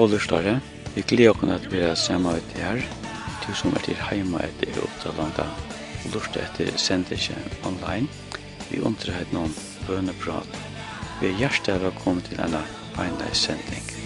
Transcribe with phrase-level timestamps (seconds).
[0.00, 0.60] skålerstare.
[0.94, 2.80] Vi gleder oss at vi er sammen ut her.
[3.44, 5.44] Du som er til hjemme etter Uppdalanda
[6.06, 7.36] og lort etter sendelse
[7.68, 8.08] online.
[8.70, 9.52] Vi undrer noen
[9.84, 10.60] bønneprat.
[11.20, 12.64] Vi er hjertelig velkommen til denne
[12.96, 13.99] beinleis sending.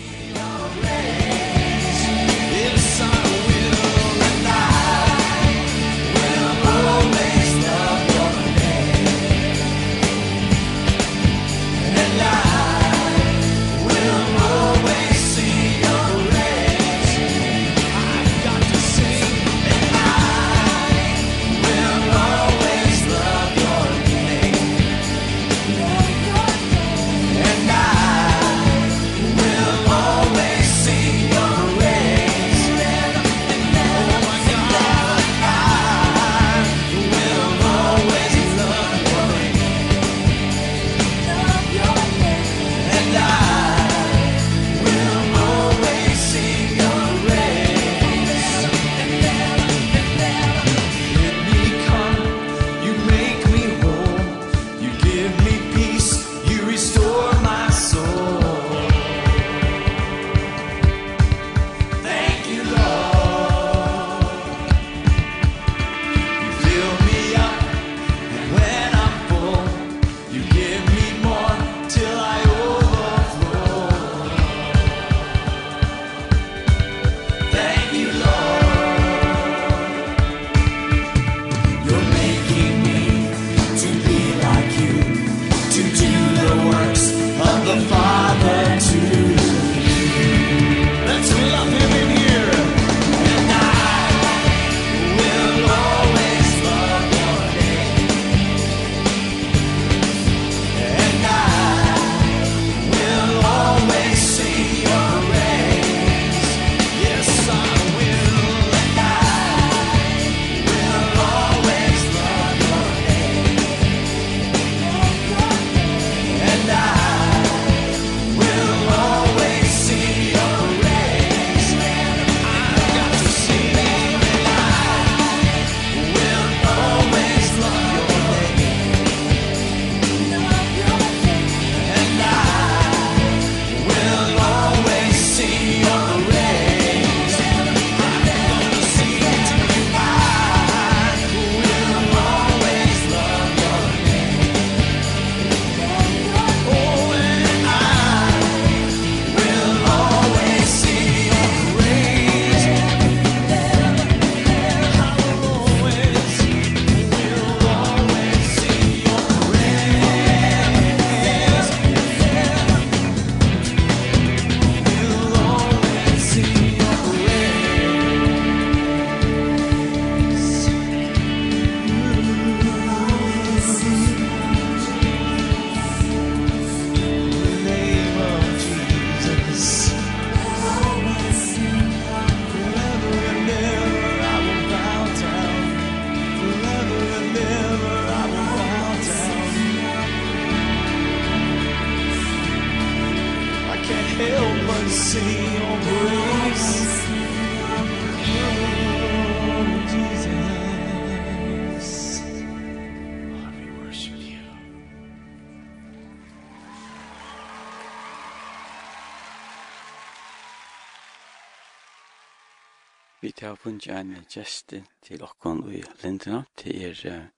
[214.34, 217.28] gesti til okkon i lindina, til er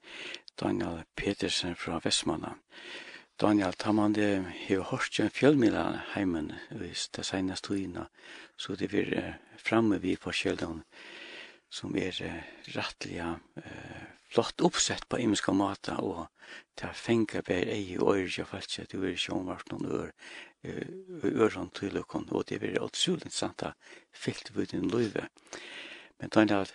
[0.61, 2.55] Daniel Petersen fra Vestmanna.
[3.41, 5.85] Daniel, tar man det hever hårst en fjellmila
[6.15, 8.07] heimen i det seneste togina,
[8.57, 9.13] så det vil
[9.61, 10.83] framme vi på kjeldan
[11.69, 12.17] som er
[12.75, 16.27] rattliga uh, flott oppsett på imenska mata og
[16.79, 20.11] ta fenga ber ei og øyre ja falsk at du er sjånvart noen ør
[21.47, 23.73] øren til og det er utrolig sant da
[24.13, 25.29] fyllt vid din løyve
[26.19, 26.73] men da er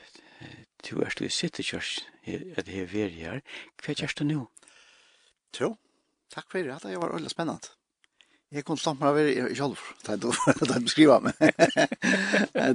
[0.88, 3.44] du er i sitte kjørs, at jeg er veri her.
[3.82, 4.48] Hva kjørs du nå?
[5.60, 5.76] Jo,
[6.32, 7.74] takk for det, det var veldig spennende.
[8.52, 11.38] Jeg kunne snakke meg over selv, da jeg beskriver meg.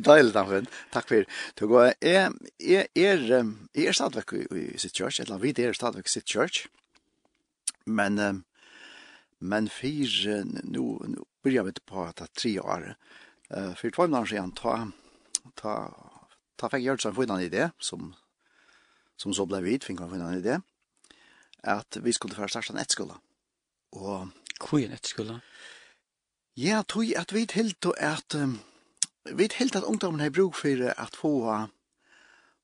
[0.06, 0.68] Deilig, Danfinn.
[0.92, 1.90] Takk for det.
[2.00, 2.32] Jeg,
[2.64, 6.62] er, jeg, er stadigvæk i sitt kjørs, eller vi er stadigvæk i sitt kjørs.
[7.84, 8.44] Men,
[9.40, 10.16] men fyr,
[10.64, 12.88] nå, nå begynner vi på at det er tre år.
[13.76, 14.78] For tog år siden, ta,
[15.60, 15.76] ta
[16.56, 18.12] ta fikk Gjørtsson få en idé, som,
[19.20, 20.58] som så ble vidt, fikk han få en idé,
[21.62, 23.18] at vi skulle få starte en etskola.
[23.96, 24.32] Og...
[24.56, 25.40] Hvor er en etskola?
[26.56, 28.34] Ja, tog at vi helt at...
[28.34, 28.60] Um,
[29.26, 31.32] vi helt at ungdommen har brug for at få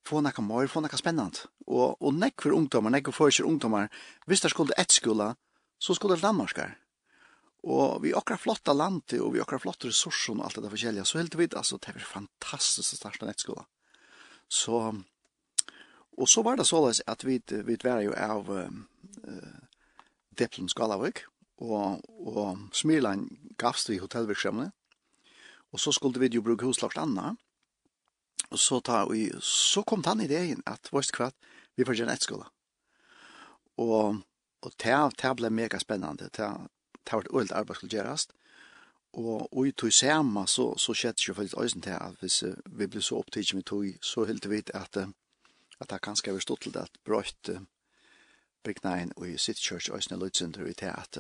[0.06, 1.48] få noe mer, få noe spennende.
[1.68, 3.90] Og, og nekk for ungdommer, nekk for ikke ungdommer,
[4.26, 5.32] hvis det skulle ett skola,
[5.82, 6.76] så skulle det landmarskar.
[7.62, 11.06] Og vi akkurat flotta landet, og vi akkurat flotta ressurser og alt det der forskjellige,
[11.06, 13.62] så helt vidt, altså, det er fantastisk å starte en.
[14.52, 14.78] Så,
[16.18, 18.68] og så var det således at vi, vi var jo av uh,
[20.38, 21.24] Deplen Skalavik,
[21.62, 24.68] og, og Smyrland gavst vi hotellvirksomne,
[25.72, 27.32] og så skulle vi jo bruke huslagt anna,
[28.50, 31.36] og så, ta, vi så kom han ideen at, vårt kvart,
[31.76, 32.50] vi får gjerne etskola.
[33.80, 34.20] Og,
[34.60, 36.44] og det, det ble mega spennende, det,
[37.00, 38.28] det var et øyelt arbeid skulle gjøres,
[39.12, 42.86] og og i tog sama så så skjedde jo faktisk øyne til at hvis vi
[42.86, 44.96] ble så opptatt med tog så helt vidt at
[45.80, 47.50] at det kanskje har stått til at brøyt
[48.64, 51.18] Big Nine og i sitt church øysen er løytsender i til at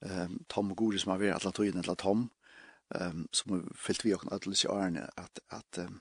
[0.00, 2.30] um, Tom Gure som har vært alle togene til Tom
[3.00, 6.00] um, som fyllt vi åkne alle i årene at, at, um,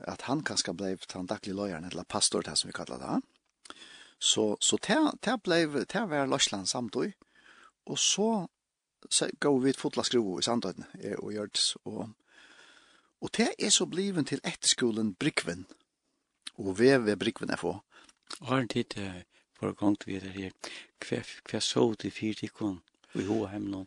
[0.00, 3.22] at han kanskje ble den daglige løyeren eller pastor det som vi kallar det
[4.22, 7.14] så, så det, det ble det var Løsland samtidig,
[7.86, 8.46] og så
[9.40, 11.76] gå vid fotla skrovo i Sandøyden er og det.
[11.84, 12.08] Og,
[13.20, 15.66] og det er så bliven til etterskolen Brikven.
[16.58, 17.78] Og ved ved Brikven er få.
[18.40, 19.24] Og har en tid til
[19.58, 20.54] for å komme til videre her.
[21.46, 22.80] Hva så du fyrt i kon
[23.14, 23.84] i H&M nå?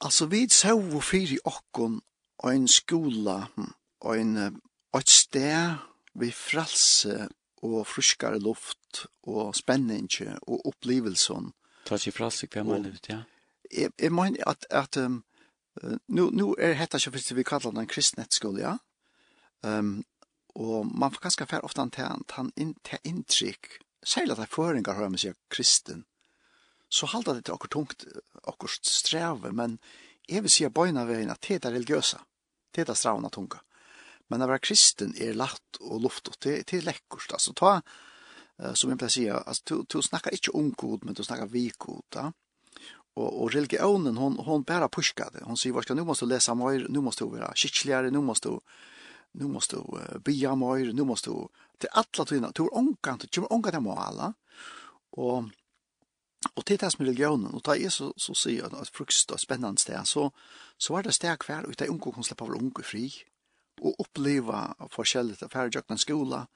[0.00, 2.00] Altså, vi så og fyrt i okkon
[2.40, 3.44] og en skola
[4.00, 5.76] og en og et sted
[6.18, 7.28] vi fralse
[7.62, 10.08] og fruskare luft og spenning
[10.48, 11.52] og opplevelsen.
[11.86, 13.22] Ta seg fralse hva man ut, ja
[13.72, 15.24] jeg, jeg mener at, at um,
[16.08, 18.76] nu, nu er dette ikke først vi kallar den kristnetskole, ja?
[19.62, 20.04] Um,
[20.54, 24.54] og man får ganske fær ofte til han inn, til inntrykk, særlig at det er
[24.54, 26.04] føringer hører man sier kristen,
[26.90, 28.04] så halter det til akkur tungt,
[28.48, 29.78] akkur streve, men
[30.28, 32.18] jeg vil sier bøyna veien at det er religiøsa,
[32.74, 33.60] det er stravna tunga.
[34.30, 37.32] Men å være kristen er lagt og luft, og det, det er lekkert.
[37.34, 37.78] Altså, ta,
[38.62, 41.22] uh, som jeg pleier å si, altså, du, du snakker ikke om god, men du
[41.26, 42.28] snakker vi god, da.
[42.28, 42.36] Ja?
[43.16, 45.40] og og religionen hon hon bara pushkade.
[45.42, 48.48] Hon säger vad ska nu måste läsa mer, nu måste du vara skickligare, nu måste
[48.48, 48.60] du
[49.32, 51.48] nu måste du uh, bya mer, nu måste du
[51.78, 54.34] till alla tiden tur onkan till kommer onkan till alla.
[55.10, 55.44] Och
[56.54, 59.80] och till tas religionen och ta är så så säger jag att frukost och spännande
[59.80, 60.32] steg så
[60.76, 63.12] så var det stark kvar ute onkan kan släppa onkan fri.
[63.80, 66.46] Och uppleva forskjelligt affärer jag skola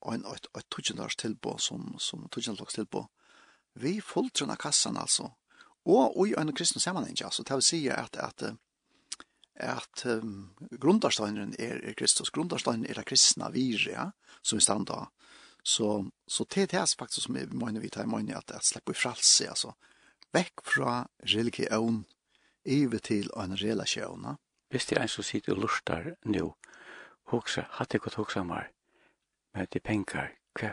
[0.00, 3.08] och en ett ett tugendars tillbå som som tugendars tillbå.
[3.74, 5.32] Vi fulltrunna kassan alltså
[5.86, 8.42] og i en kristen sammenheng, altså, det vil si at, at,
[9.54, 10.50] at um,
[10.80, 14.08] grundarsteineren er, er Kristus, grundarsteineren er det kristna vire, ja,
[14.42, 15.06] som vi standa,
[15.62, 18.64] så, så det er det faktisk som vi mener vi tar i mener at, at
[18.64, 19.72] slipper i fralse, altså,
[20.34, 22.04] vekk fra religion,
[22.66, 24.26] over til en relasjon.
[24.70, 26.48] Hvis det er en som sitter og lustar nå,
[27.30, 28.72] hoksa, hatt jeg gått hoksa mer,
[29.54, 30.72] med de penger, hva,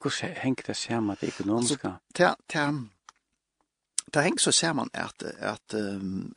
[0.00, 1.88] hvordan henger det sammen med det økonomiske?
[1.92, 2.95] Altså,
[4.12, 6.32] det henger så ser man at, at um,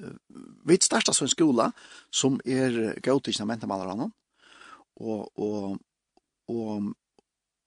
[0.65, 1.71] vi starter som en skola
[2.11, 3.63] som er gotiska til kjennament
[4.95, 5.77] och och och, og,
[6.47, 6.93] og, og,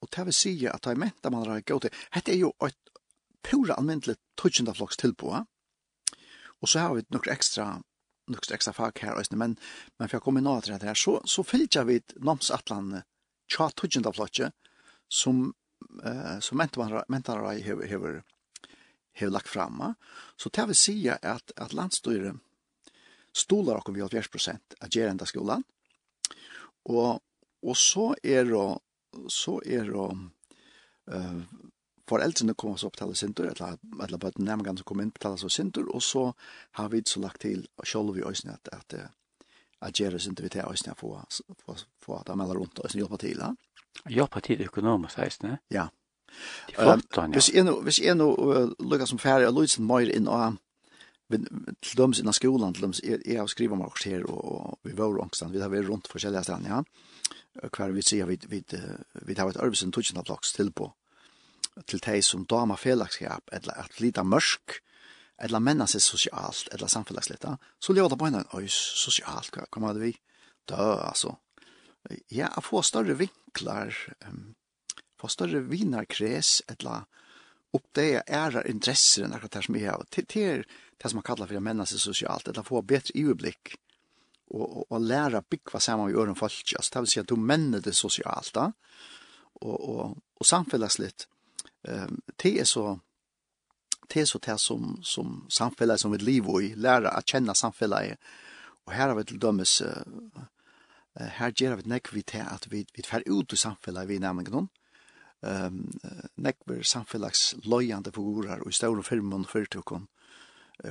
[0.01, 2.51] og det vil si at det er ment man har gøy til, dette er jo
[2.65, 2.77] et
[3.43, 4.97] pura almindelig tøtjendaflokks
[6.61, 7.81] og så har vi noen ekstra
[8.31, 9.57] nokst ekstra fag her, men,
[9.99, 13.01] men for jeg kommer nå til det her, så, så fylgjer vi namsatlan
[13.51, 14.53] tja tøtjendaflokket
[15.11, 15.53] som,
[16.05, 18.21] uh, som mentanarøy hever, hever
[19.13, 19.81] har lagt fram.
[20.37, 22.39] Så det vil si at, at landstyret
[23.33, 25.63] stolar okkur vi 80 procent av göra skolan.
[26.89, 27.21] Og,
[27.63, 28.67] og så er det
[29.29, 31.41] så er det uh,
[32.09, 35.87] foreldrene kommer så betala sintur, eller, eller bare nærmere som kommer inn betala så sintur,
[35.93, 36.31] og så
[36.79, 38.95] har vi så lagt til og selv vi øyne at, at,
[39.81, 41.23] at gjøre sintur vi til øyne for,
[41.65, 43.43] for, for at de melder rundt og hjelper til.
[44.09, 45.59] Hjelper til økonomisk, heisne?
[45.71, 45.87] Ja.
[46.67, 47.39] Det er flott, han, ja.
[47.39, 48.29] Hvis jeg nå, hvis jeg nå
[48.79, 50.59] lukker som ferdig, og Lutsen mer inn og
[51.33, 55.19] til dømes innan skolan, til dømes, jeg har skrivet meg også her, og vi var
[55.23, 56.83] ångstan, vi har vært rundt forskjellige steder, ja.
[57.69, 58.63] Hver vi sier, vi, vi,
[59.25, 60.89] vi har vært øvelsen tutsjende plaks til på,
[61.89, 64.79] til de som damer felakskap, eller at lita mørk,
[65.43, 67.45] eller menna seg sosialt, eller samfunnslitt,
[67.79, 70.13] så lever det på en øys sosialt, hva kommer det vi?
[70.69, 71.37] Da, altså.
[72.31, 73.95] Ja, å få større vinklar,
[74.27, 74.53] um,
[75.23, 77.05] få større vinarkres, eller
[77.73, 80.03] oppdeia æra interesser enn akkurat det som jeg har.
[80.11, 80.65] Til det er
[81.01, 83.73] det som man kallar for å menna seg sosialt, eller få bedre iublikk
[84.53, 86.75] og, og, og læra byggva saman vi øren folk.
[86.77, 88.69] Altså, det vil si at du menner det sosialt da,
[89.63, 91.27] og, og, og samfellagslitt.
[91.87, 92.97] Um, det er så
[94.11, 98.19] det er så det som, som samfellet som vi lever i, læra å kjenne samfellet.
[98.85, 100.43] Og her har vi til dømes, uh,
[101.39, 104.53] her gjør vi nekk vi til at vi, vi fer ut i samfellet vi nærmengen
[104.59, 104.71] någon
[105.43, 105.83] ehm
[106.37, 110.07] nekver samfélags lojande figurar og i ståre firmen fyrtukon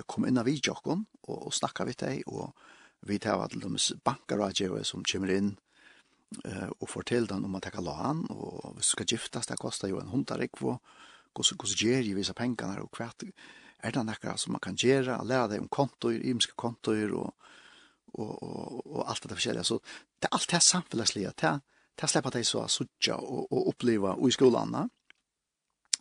[0.07, 2.53] kom inn av vidjokken og, og snakka vi dig og
[3.09, 5.55] vi tar til de bankaradgjøve som kommer inn
[6.45, 9.59] eh og fortell den om at ta kan och han og hvis skal giftas det
[9.59, 10.81] kostar jo en hundarik og
[11.35, 13.11] hvordan hvordan ger jeg vise pengar og hva
[13.83, 17.35] er det noe som man kan gjøre lære deg om kontor, imske konto og,
[18.15, 19.79] og, og, og alt det forskjellige så
[20.23, 21.61] det allt alt det samfélagslige det
[22.01, 24.91] det slipper dig så sucha och och uppleva i skolan.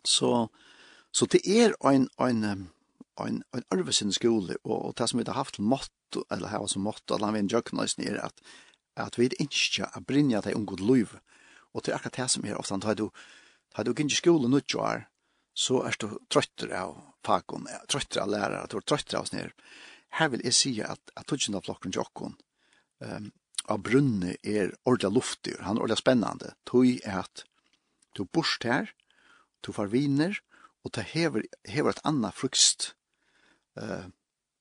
[0.04, 0.48] Så,
[1.10, 2.44] så det är en, en,
[3.20, 6.82] en, en arvesin skole, og, og det som vi har haft mått, eller her som
[6.82, 8.40] mått, eller vi har en er at,
[8.96, 11.18] at vi ikke er brinja om god liv.
[11.72, 13.10] Og det er akkurat det som er ofte, tar du,
[13.74, 15.06] tar du ikke skole nå år,
[15.54, 19.52] så er du trøtter av fagon, trøtter av lærere, du er trøtter av oss nere.
[20.12, 22.36] Her vil jeg si at, at tog ikke flokken til okken,
[23.00, 23.32] um,
[23.70, 27.44] av brunne er ordla luftig, han er ordla spennande, tog at
[28.16, 28.90] du borst her,
[29.62, 30.40] du far viner,
[30.82, 32.92] og det hever, hever et anna frukst,
[33.78, 34.10] uh,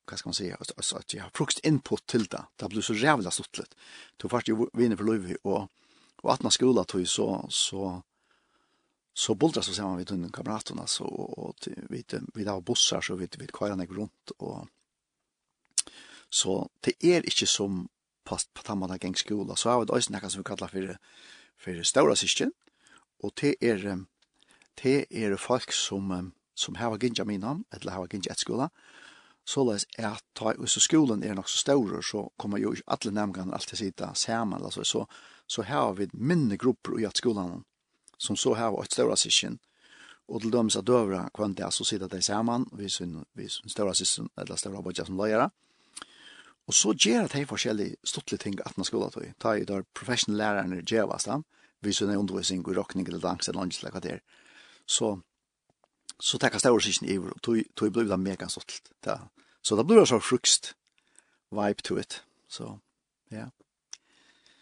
[0.05, 2.93] hva skal man säga, altså at jeg har frukst input til det, det blir så
[2.93, 3.75] rævla suttlet,
[4.17, 5.70] du far vinner viner for och og,
[6.24, 8.01] og atna skola tog så, så,
[9.13, 12.03] så bultras så samman vid tunnen kamraterna så och vi
[12.34, 14.67] vi där bussar så vi vi kör ner runt och
[16.29, 17.89] så det är inte som
[18.23, 20.97] past på tamma gäng skola så har vi också något som vi kallar för
[21.57, 22.51] för stora syskon
[23.23, 24.05] och det är
[24.83, 28.69] det är folk som som har ginja mina eller har ginja skola
[29.43, 33.11] så läs är ta och så skolan är nog så stor så kommer ju alla
[33.11, 35.07] nämngan alltid sitta samman alltså så
[35.47, 37.63] så har vi mindre grupper i att skolan
[38.17, 39.59] som så har ett stora syskon
[40.25, 43.69] och till dem så dövra kvant det så sitter det samman vi sin, vi sin
[43.69, 45.49] stora sysson, eller stora bodja som lärare
[46.71, 49.33] Og så gjør det de forskjellige stortlige ting at man skulle ta i.
[49.43, 51.41] Ta i der professional lærerne gjøres da,
[51.83, 54.21] hvis hun er undervisning og råkning eller dans eller annet slik at det.
[54.87, 55.19] Så,
[56.15, 57.41] så tar jeg større i over, og
[57.75, 58.79] tog blir det mega stortlig.
[59.03, 59.17] Da.
[59.61, 60.71] Så da blir det så frukst
[61.51, 62.23] vibe to it.
[62.47, 62.77] Så,
[63.31, 63.49] ja.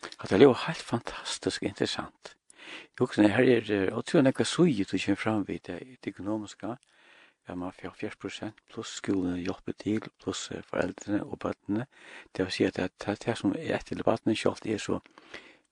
[0.02, 2.34] Ja, det er jo helt fantastisk interessant.
[3.00, 6.18] Jo, husker, her er, og tror jeg nekka sujet du kommer fram vid det, det
[6.18, 6.74] økonomiske,
[7.50, 11.88] der man får 40 pluss skolen hjelper til, pluss foreldrene og bøttene.
[12.36, 15.00] Det vil si at det er det som er etter debatten selv er så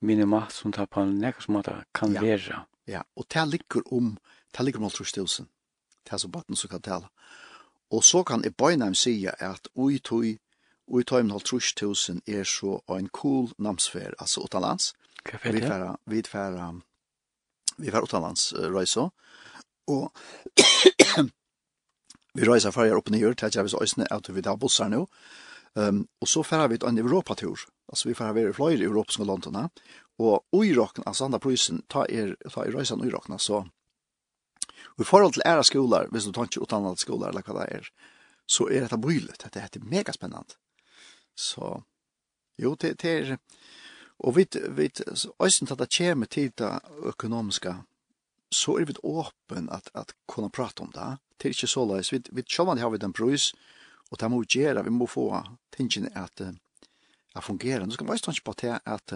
[0.00, 2.22] minimalt som tar på en nekker som måte kan ja.
[2.22, 2.64] være.
[2.88, 4.16] Ja, og det ligger om,
[4.56, 5.48] det ligger om alt trostilsen.
[6.02, 7.08] Det er som bøttene som kan tale.
[7.90, 10.34] Og så kan i bøynheim si at ui tui,
[10.88, 14.94] ui tui min halvtrustusen er så en cool namsfer, altså utenlands.
[15.22, 15.54] Hva er det?
[15.54, 16.72] Vi færa, vi færa,
[17.78, 19.08] vi færa uh, røysa,
[19.86, 20.12] og
[22.38, 25.06] Vi reiser ferger opp og ned, til jeg vil øyne at vi tar bussar nå.
[25.74, 27.64] Um, og så ferger vi ut en Europa-tur.
[27.88, 29.68] Altså vi ferger være i flere europeiske landene.
[30.18, 33.64] Og i rocken, altså andre prøysen, ta er, ta er reisen i rocken, så
[34.98, 37.66] Og i forhold til æra skolar, hvis du tar ikke utdannet skolar, eller hva det
[37.76, 37.90] er,
[38.46, 40.58] så er dette bøylet, dette er megaspennende.
[41.36, 41.82] Så,
[42.58, 43.36] jo, det, det er,
[44.18, 44.90] og vi, vi,
[45.42, 46.72] øysen til at det kommer til det
[47.06, 47.74] økonomiske
[48.50, 51.18] så är vi öppen att att kunna prata om det.
[51.36, 52.12] Det är inte så lätt.
[52.12, 53.54] Vi vi selv har vi den brus
[54.10, 54.82] och det må vi gjøre.
[54.82, 56.40] vi måste få tingene att
[57.34, 57.86] att fungera.
[57.86, 59.12] Nå ska man inte på det att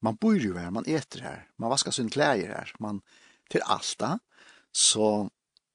[0.00, 3.00] man bor ju her, man äter här, man vaskar sin kläder här, man
[3.48, 4.18] till alt da.
[4.72, 5.30] Så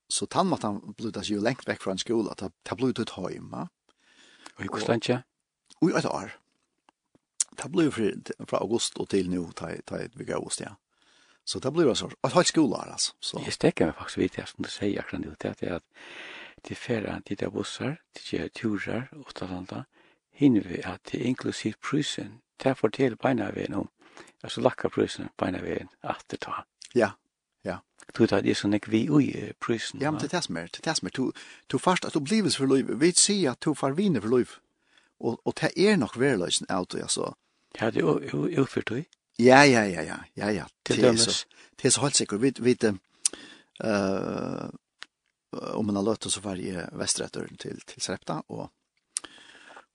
[0.08, 3.70] så tandmatan blutas ju längt bort från skolan, ta ta blutet hemma.
[4.56, 5.24] Och i hvordan ikke?
[5.82, 6.30] Og i et år.
[7.58, 10.64] Ta blutet august augusti till nu ta ta ett vecka augusti.
[10.64, 10.76] Ja.
[11.44, 13.14] Så det blir alltså ett helt skolår alltså.
[13.20, 13.42] Så.
[13.46, 15.36] Jag stäcker mig faktiskt vid det som du säger akkurat nu.
[15.40, 15.84] Det är att
[16.62, 19.86] det är färre till det bussar, till det turar och sånt, andra.
[20.32, 22.40] Hinner vi att det är inklusiv prysen.
[22.58, 23.88] Det här får till beina vägen om.
[24.42, 26.66] Alltså lacka prysen beina vägen att det tar.
[26.94, 27.12] Ja,
[27.62, 27.82] ja.
[28.14, 30.00] Du tar det som vi ui prysen.
[30.04, 30.62] Ja, men det är det som är.
[30.62, 31.32] Det är det som är.
[31.68, 32.86] Du först att du blir för liv.
[32.90, 34.50] Vi ser att du får vinner för liv.
[35.18, 37.36] Och, och det är nog verlösen av det alltså.
[37.80, 39.04] Ja, det är utfört det.
[39.40, 40.68] Ja, ja, ja, ja, ja, ja.
[40.84, 41.46] Det er så,
[41.80, 42.42] det er så helt sikkert.
[42.42, 42.76] Vi, vi,
[43.84, 44.70] uh,
[45.52, 48.70] om man har løtt så var i vestrettøren til, til Srepta, og,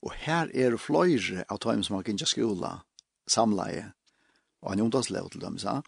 [0.03, 2.73] og her er det fløyre av tøymen som har gynnet skola,
[3.27, 3.91] samleie,
[4.61, 5.79] og en ungdomslev til dem, sa.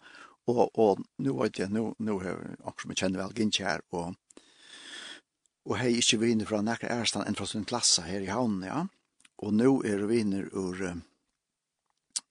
[0.50, 3.60] Og, og nå vet jeg, nå, nå har jeg akkurat som jeg kjenner vel gitt
[3.62, 4.16] her, og,
[5.68, 8.86] og hei ikke vinner fra nærkere ærestand enn fra sin klasse her i havnen, ja.
[9.40, 10.80] Og nå er det vinner ur...
[10.80, 10.98] Uh,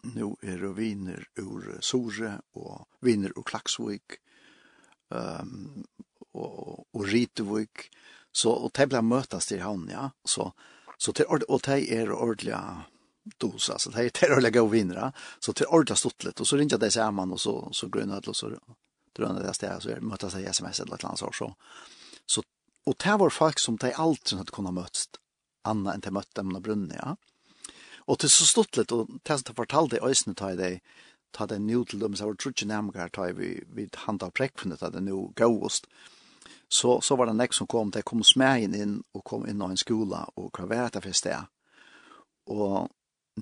[0.02, 4.20] nu er det viner ur Sore og viner ur Klaksvik
[5.10, 5.84] um,
[6.34, 7.90] og, og Ritevik.
[8.32, 10.10] Så og de ble møtes til han, ja.
[10.24, 10.52] Så,
[10.98, 12.60] så til, og de er ordentlig
[13.42, 15.26] dos, altså de er ordentlig gode viner.
[15.40, 18.32] Så til ordentlig stått litt, og så ringer de sammen, og så, så grønner det,
[18.32, 18.52] og så
[19.18, 21.36] drønner det stedet, så møtes de sms eller et eller annet sår.
[21.36, 21.50] Så,
[22.30, 22.46] så,
[22.88, 25.10] og det var folk som de aldri hadde kunnet møtes,
[25.68, 27.18] annet enn de møtte dem under brunnen, ja.
[27.18, 27.26] Mm
[28.10, 30.72] Og til så stuttlet, og til som jeg fortalte i øsene, ta i det,
[31.36, 34.30] ta det nå til dem, så var det trutje nærmere ta i vi, vi handa
[34.30, 35.86] av prekfunnet, ta det nå gauost.
[36.70, 39.74] Så, så var det nek som kom, det kom smegen inn, og kom inn av
[39.74, 41.50] en skola, og hva var det for sted.
[42.50, 42.90] Og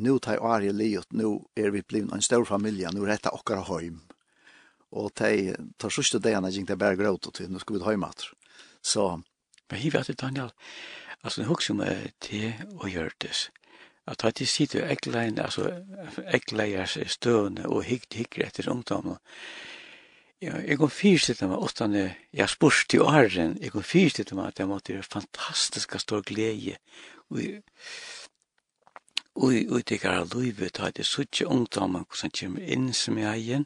[0.03, 3.33] nå ta i Ari livet, nå er vi blitt en stor familie, nå er dette
[3.35, 3.67] okkar.
[4.91, 7.83] Og de tar sørste dagene, jeg gikk det bare gråt, og til, nu skal vi
[7.83, 8.27] ta mat.
[8.27, 8.59] at.
[8.81, 9.09] Så...
[9.69, 10.51] Men til Daniel,
[11.23, 13.49] altså, jeg husker meg til å gjøre det,
[14.07, 15.71] at at de sitter ekklein, altså
[16.33, 19.17] ekleiers støvende og hygg, hygg etter ungdom.
[20.41, 24.29] Ja, jeg kom fyrst til dem, åttane, jeg spørs til åren, jeg kom fyrst til
[24.29, 26.77] dem at jeg måtte gjøre fantastiske stor glede
[29.37, 33.65] og i det gara løyve ta det suttje ungdommen som kommer inn som jeg igjen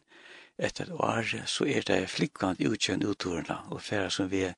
[0.59, 4.57] etter et år så er det flikkant utkjønn uttorene og færre som vi er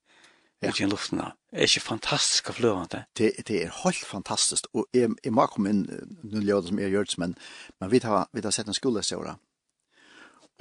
[0.63, 0.71] ja.
[0.71, 1.21] ut i luften.
[1.51, 3.03] Det er ikke fantastisk å fløve det?
[3.19, 3.31] det?
[3.47, 5.83] Det er helt fantastisk, og jeg, jeg må komme inn
[6.23, 7.35] nå lød som jeg gjør det, men,
[7.79, 9.41] men vi, har, vi har sett en skole i året,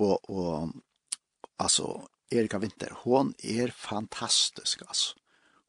[0.03, 0.73] og, og
[1.63, 1.89] altså,
[2.33, 5.17] Erika Winter, hon er fantastisk, altså.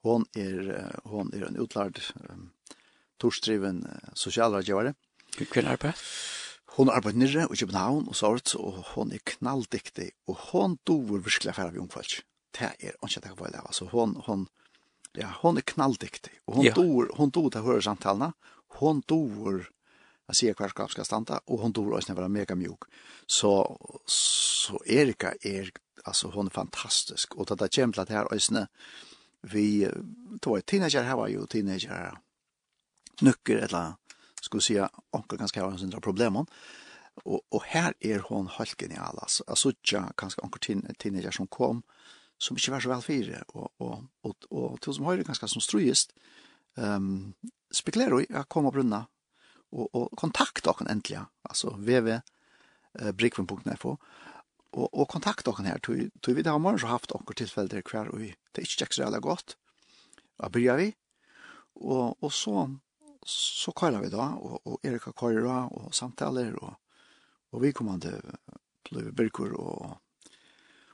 [0.03, 2.49] Hon er, hon er en utlærd, um,
[3.23, 4.91] torsdriven uh, sosialrådgjøvare.
[5.37, 6.01] Hvilken arbeid?
[6.75, 11.53] Hon arbeid nere i København og sånt, og hon er knalldiktig, og hon dover virkelig
[11.53, 12.19] affæra vi ungfolk
[12.53, 13.61] det er ikke det var det.
[13.65, 14.47] Altså, hon, hon,
[15.17, 16.33] ja, hon er knalldiktig.
[16.47, 16.73] Og hon ja.
[16.77, 18.33] dor, hon dor til høyre samtalene.
[18.79, 19.65] Hon dor,
[20.31, 22.87] jeg sier hver skap skal standa, og hon dor også være mega mjuk.
[23.27, 23.53] Så,
[24.09, 25.71] så Erika er,
[26.05, 27.35] altså, hon er fantastisk.
[27.37, 28.67] Og det er kjemt til at her
[29.43, 32.15] vi, det var teenager her var jo teenager
[33.21, 33.97] nukker, eller
[34.41, 34.77] skulle si,
[35.11, 35.83] onkel ganske har var hans
[36.35, 36.47] hon
[37.25, 39.43] Og, og her er hon helt genial, altså.
[39.47, 41.83] Jeg så ikke kanskje onkel teenager som kom,
[42.43, 43.95] som ikke var så vel fire, og, og,
[44.27, 46.09] og, og til som høyre ganske som strøyest,
[46.75, 47.33] um,
[47.73, 49.01] spekulerer vi å komme og brunne,
[49.73, 53.91] og, og kontakte dere endelig, altså www.brikven.fo,
[54.73, 58.05] og, og kontakte dere her, tog vi det har morgen så haft dere tilfeller hver,
[58.11, 59.49] og det er ikke så jævlig godt,
[60.37, 60.89] da begynner vi,
[61.81, 62.55] og, og så,
[63.29, 66.73] så kører vi da, og, og Erika kører da, og samtaler, og,
[67.53, 68.19] og vi kommer til
[68.93, 70.02] Løyve Birkur og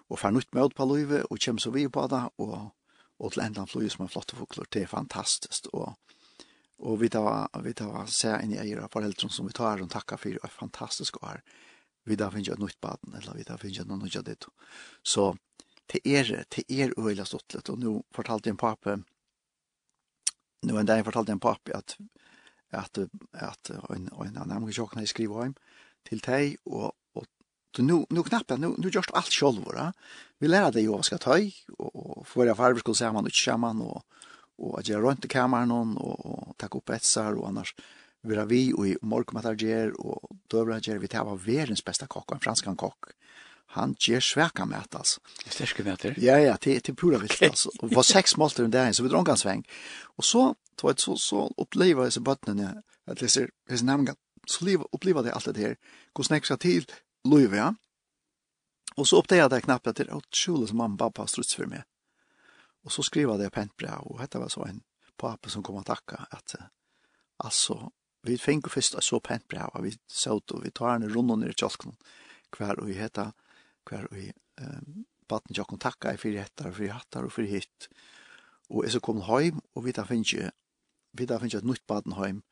[0.09, 2.71] og fer nytt med på løyve, og kjem så vi på det, og,
[3.19, 4.69] og til enda flyet som er flotte fokler.
[4.73, 5.93] det er fantastisk, og,
[6.79, 9.91] og vi tar, vi tar se inn i eier av foreldrene som vi tar og
[9.93, 11.43] takker for, og fantastisk år,
[12.09, 14.39] vi tar finne et nytt baden, eller vi tar finne noe nytt av det.
[15.03, 15.35] Så
[15.89, 18.97] det er, det er øyla stått litt, og nå fortalte en pape,
[20.65, 21.95] nu en dag fortalte en pape at
[22.71, 22.97] at
[23.33, 25.55] at en en annan kan sjokna skriva heim
[26.05, 26.93] til deg og
[27.79, 29.93] Så nu, nu knappt, nu, nu just allt själva.
[30.39, 33.33] Vi lärde dig ju vad ska ta i och förra farbror skulle säga man och
[33.33, 34.03] chama och
[34.57, 37.75] och att göra runt i kameran och, och ta upp etsar och annars
[38.21, 38.97] vira vi och i
[39.57, 43.05] ger och dövrager vi tar av världens bästa kock, en fransk kock
[43.65, 45.21] han ger sväka med att alltså.
[45.43, 46.15] Det med det.
[46.17, 47.69] Ja ja, till till pura vilt alltså.
[47.79, 49.67] Och var sex målter under där så vi drar en sväng.
[50.01, 54.07] Och så tog ett så så uppleva så bottnen att det ser his namn
[54.45, 55.75] så leva uppleva det allt det här.
[56.13, 56.85] Gå snäcka till
[57.29, 57.73] Louis ja.
[58.97, 61.69] Og så oppdaget jeg det at det er utrolig som mamma og pappa struts for
[61.69, 61.85] meg.
[62.83, 64.81] Og så skrev jag det pent bra, og dette var så en
[65.17, 66.55] pappa som kom og takka at
[67.39, 67.91] altså,
[68.23, 71.53] vi finner først så pent bra, og vi søt, og vi tar henne rundt under
[71.53, 71.95] kjolken,
[72.57, 73.31] hver og vi heter,
[73.87, 77.89] hver og vi um, baden kjolken takka i fire hettar, fire hattar og för hitt.
[78.69, 80.51] Og jeg så kom hjem, og vi da finner
[81.11, 82.43] vi da finns et nytt baden hjem,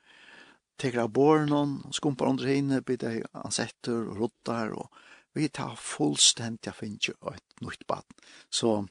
[0.77, 4.89] teker av bornon, skumpar under hinne, byter ansetter og rottar, og
[5.37, 8.05] vi tar fullstendig finnes jo et nytt bad.
[8.49, 8.85] Så,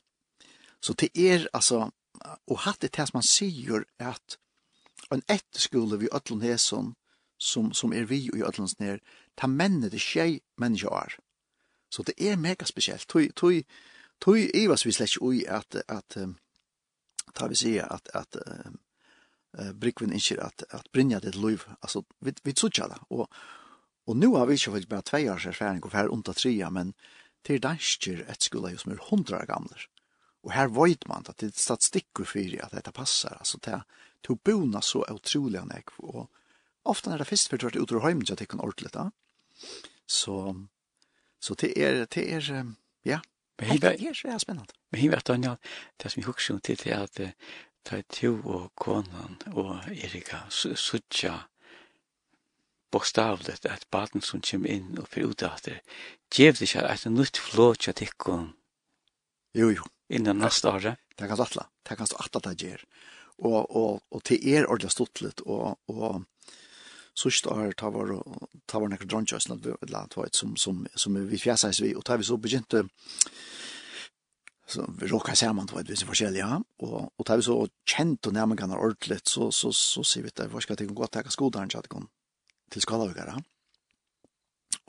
[0.80, 1.90] så det er altså,
[2.46, 4.38] og hatt det til man sier at
[5.12, 6.94] en etterskole vi ötlun heson,
[7.38, 9.02] som, som er vi i ötlun snir,
[9.36, 11.18] ta mennene det skjei mennesker.
[11.90, 13.08] Så det er mega spesielt.
[13.08, 13.62] Tui, tui,
[14.20, 16.28] tui, i vi slett ikke ui at, at, at,
[17.34, 18.85] ta vi sier at, at, at
[19.58, 23.28] eh, brikvin ikke at, at brinja det liv, altså, vi, vi tsutja det, og,
[24.06, 26.94] og nu har vi ikke vel bare tvei års erfaring og her unta tria, men
[27.46, 29.86] til dansker et skulle jo som er hundra gamler,
[30.46, 33.82] og her vet man at det er statistikker for at dette passer, altså, til
[34.26, 36.26] to bona så utrolig han ek, og
[36.84, 39.10] ofte er det fyrst for du det vært utrolig heim, jeg tenker ordentlig da,
[40.06, 40.54] så,
[41.40, 42.52] så det er, det er,
[43.04, 43.20] ja,
[43.58, 44.74] Men hiver, det er så spennende.
[44.92, 45.56] Men hiver, Daniel,
[46.02, 47.20] det som vi husker til, det er at
[47.86, 51.46] ta to og konan og Erika suttja
[52.90, 55.82] bokstavlet at baden som kjem inn og fyrir utdater,
[56.32, 58.48] gjev det ikke et nytt flåtja tikkun
[59.56, 59.84] jo, jo.
[60.08, 61.02] innan neste året?
[61.16, 62.82] Det kan atla, det kan atla det gjer.
[63.38, 66.24] Og, og, og til er ordentlig stuttlet og, og
[67.16, 68.12] sørst år ta var
[68.68, 72.36] ta var nekker dronkjøsland, eller som, som, som vi fjeses vi, og ta vi så
[72.36, 72.86] begynte
[74.66, 76.58] så vi råkar samman på visse forskjellige, ja.
[76.82, 80.30] og, og tar vi så kjent og närmare kan ordentligt så så så sier vi
[80.36, 82.08] det vad ska det gå att skoderen skodan at kom
[82.70, 83.42] til skalavgara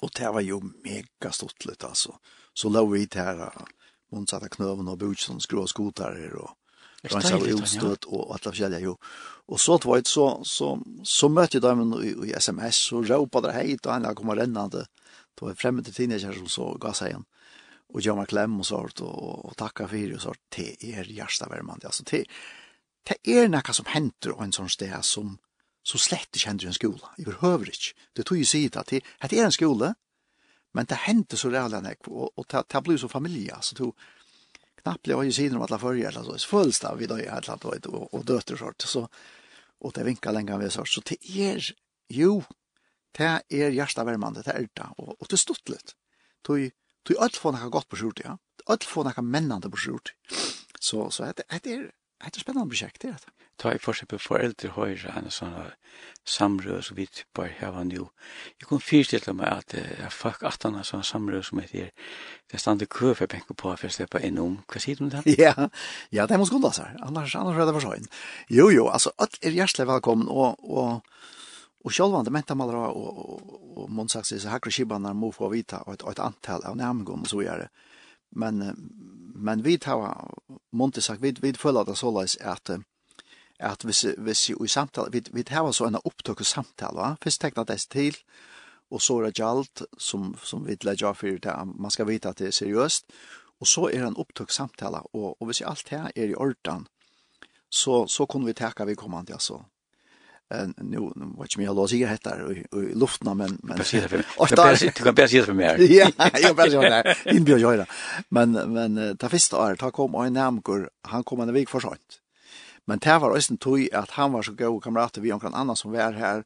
[0.02, 2.18] Og det var jo mega stottligt altså.
[2.56, 3.66] så låg vi til där
[4.12, 6.50] motsatta knöven och butsen skrå skotar och
[7.12, 8.96] Han sa utstött och alla fjällar ju.
[9.48, 13.52] Och så var det så så så mötte jag dem i, i SMS och ropade
[13.52, 14.86] hej då han kom rennande.
[15.36, 17.26] Då var främmande teenager som så gas igen
[17.90, 21.88] och göra kläm och sånt och, och tacka för det och sånt det är hjärtavärmande
[21.88, 22.26] alltså det
[23.04, 25.38] det är något som händer och en sån sted som
[25.84, 27.94] så slett ikke hender i en skola i ikke.
[28.14, 29.96] det tog ju sig at det, att det är en skola
[30.74, 33.96] men det hender så rävla nek och, och det, det blir så familja så tog
[34.88, 37.70] knappt blev ju sidan om alla förr eller så fullt av vid det alla då
[37.70, 38.82] og och dötter sort.
[38.82, 39.08] Så
[39.80, 40.90] og det vinkar länge vi sort.
[40.90, 41.74] Så det er,
[42.10, 42.44] jo
[43.18, 44.88] det är hjärtavärmande det er det.
[44.98, 45.96] Och, och det är stuttligt.
[46.44, 46.72] Tog
[47.08, 48.38] Du öll får något gott på skjort, ja.
[48.70, 50.14] Öll får något männande på skjort.
[50.80, 53.16] Så så det det är det spännande projekt det.
[53.58, 55.32] Ta i försiktigt høyre enn höjra en
[56.82, 58.08] som vi bare har på här Jeg nu.
[58.58, 59.74] Jag kom förställa mig att
[60.06, 61.92] at fuck har sånn samröre som heter
[62.52, 64.64] det stande kø for bänk på for å slippe inn om.
[64.68, 65.24] Hva sier du där?
[65.26, 65.70] Ja.
[66.10, 66.72] Ja, det er gå då.
[67.02, 68.08] Annars annars er det for sånn.
[68.50, 71.02] Jo jo, altså, alt er hjertelig välkommen og, og
[71.88, 75.50] Och själva det og, man och och, och Monsax så hackar skibban när man får
[75.50, 77.70] vita och ett, ett antal av namngång och så gör det.
[78.30, 78.58] Men
[79.36, 82.70] men vi tar sagt vid vid føler det så läs at
[83.60, 87.16] att hvis hvis i samtal vi vi tar så en opptøk och samtal va?
[87.22, 88.16] Først teckna det till
[88.92, 92.38] och så är det allt som som vi lägger för det man ska vite att
[92.38, 93.06] det är seriöst
[93.60, 96.88] och så är det en opptøk samtal och och hvis allt her är i ordan
[97.70, 99.66] så så kommer vi täcka vi kommer inte alltså
[100.78, 103.80] nu vad jag menar sig jag heter i luften men men
[104.38, 105.96] och där du kan bara se det för mig.
[105.98, 107.18] Ja, jag bara så där.
[107.36, 107.86] In bio göra.
[108.30, 112.22] Men men ta första år ta kom en namnkor han kom en vecka för sent.
[112.86, 115.92] Men det var östen tog att han var så god kamrat vi någon annan som
[115.92, 116.44] var här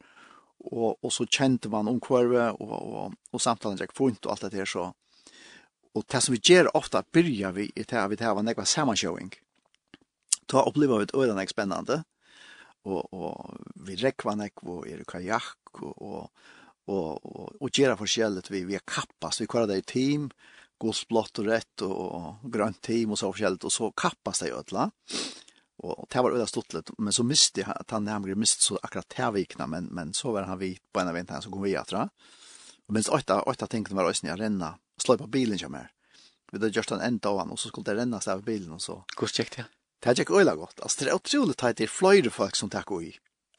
[0.59, 4.41] och och så kände man om kurve och och och samtalen gick fint och allt
[4.41, 4.93] det där så
[5.93, 8.43] och det som vi gör ofta börjar vi i det här vi det här var
[8.43, 9.31] några sammanshowing.
[10.45, 12.03] Ta upplever vi ett ödan spännande
[12.89, 16.47] og og vi rekva nek og er kajak og og
[16.91, 20.29] og og, og gera forskjellet vi vi kappas vi kvar det i team
[20.81, 24.49] gos blått og rett og, og grønt team og så forskjellet og så kappas det
[24.49, 24.87] ødla.
[25.81, 26.89] Og, og det var ødla stort litt.
[26.97, 29.67] Men så miste han at han nærmere miste så akkurat det vikna.
[29.69, 32.07] Men, men så var han vit på en av vinteren så kom vi atra
[32.91, 35.91] og minst åtta, åtta tenkte var òsne jeg renna slå på bilen kommer
[36.51, 38.73] vi hadde gjort en enda av han og så skulle det renna seg av bilen
[38.75, 39.67] og så Hvordan gikk det?
[40.01, 40.79] Det er ikke øyla godt.
[40.81, 43.11] Altså, det er utrolig tatt det er flere folk som takk ui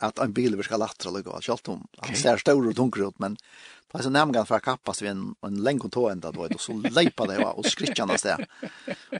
[0.03, 3.37] at en bil virka latra lukka, sjalt om han ser større og tungre ut, men
[3.37, 6.55] det er så nemgan for å kappas vi en, en lenge tå enda, då och
[6.55, 8.47] og så leipa det og skrikkja han sted.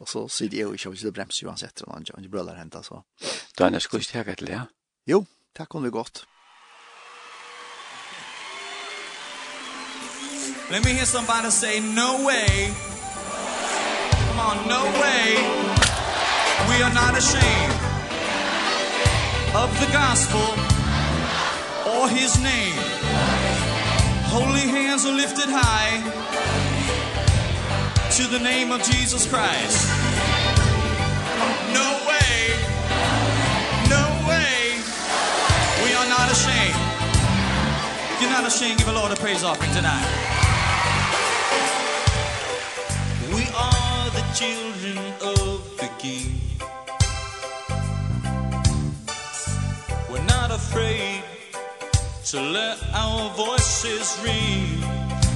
[0.01, 2.57] Og så sier jeg jo ikke, hvis det bremser jo han setter, og han brølar
[2.57, 3.03] henta, så.
[3.59, 4.67] Da er det skullt hekka til det, ja?
[5.07, 6.25] Jo, takk om vi godt.
[10.71, 12.73] Let me hear somebody say, no way.
[14.27, 15.72] Come on, no way
[16.77, 17.73] we are not ashamed
[19.55, 20.49] of the gospel
[21.93, 22.79] or his name.
[24.33, 26.01] Holy hands are lifted high
[28.17, 29.89] to the name of Jesus Christ.
[31.75, 32.23] No way
[33.91, 34.81] no way
[35.85, 36.81] we are not ashamed.
[38.13, 38.79] If you're not ashamed.
[38.79, 40.42] Give the Lord a praise offering tonight.
[52.33, 54.83] to let our voices ring.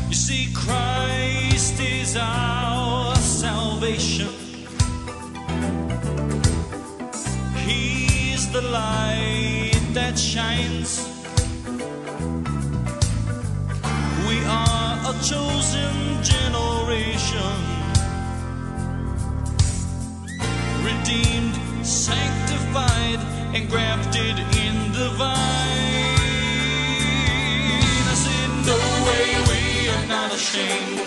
[0.09, 4.29] You see Christ is our salvation.
[7.67, 11.07] He's the light that shines.
[14.27, 15.93] We are a chosen
[16.33, 17.57] generation.
[20.81, 23.21] Redeemed sanctified
[23.55, 26.16] and grafted in the vine.
[30.37, 31.01] ashamed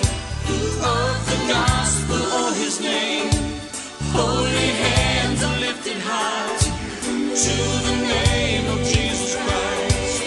[0.81, 3.29] of the gospel or his name
[4.17, 6.57] holy hands are lifted high
[7.43, 7.55] to
[7.87, 10.17] the name of Jesus Christ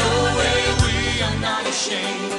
[0.00, 2.32] no way we are not ashamed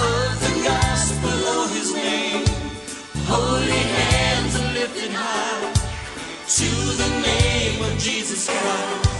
[0.00, 2.46] of the gospel or his name
[3.28, 5.72] holy hands are lifted high
[6.56, 6.70] to
[7.02, 9.17] the name of Jesus Christ.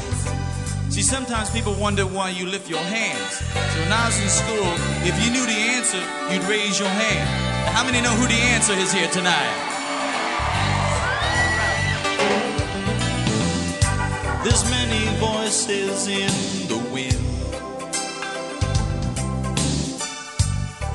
[0.99, 3.35] See, sometimes people wonder why you lift your hands.
[3.39, 4.67] So when I was in school,
[5.07, 7.67] if you knew the answer, you'd raise your hand.
[7.67, 9.55] Now, how many know who the answer is here tonight?
[14.43, 17.15] There's many voices in the wind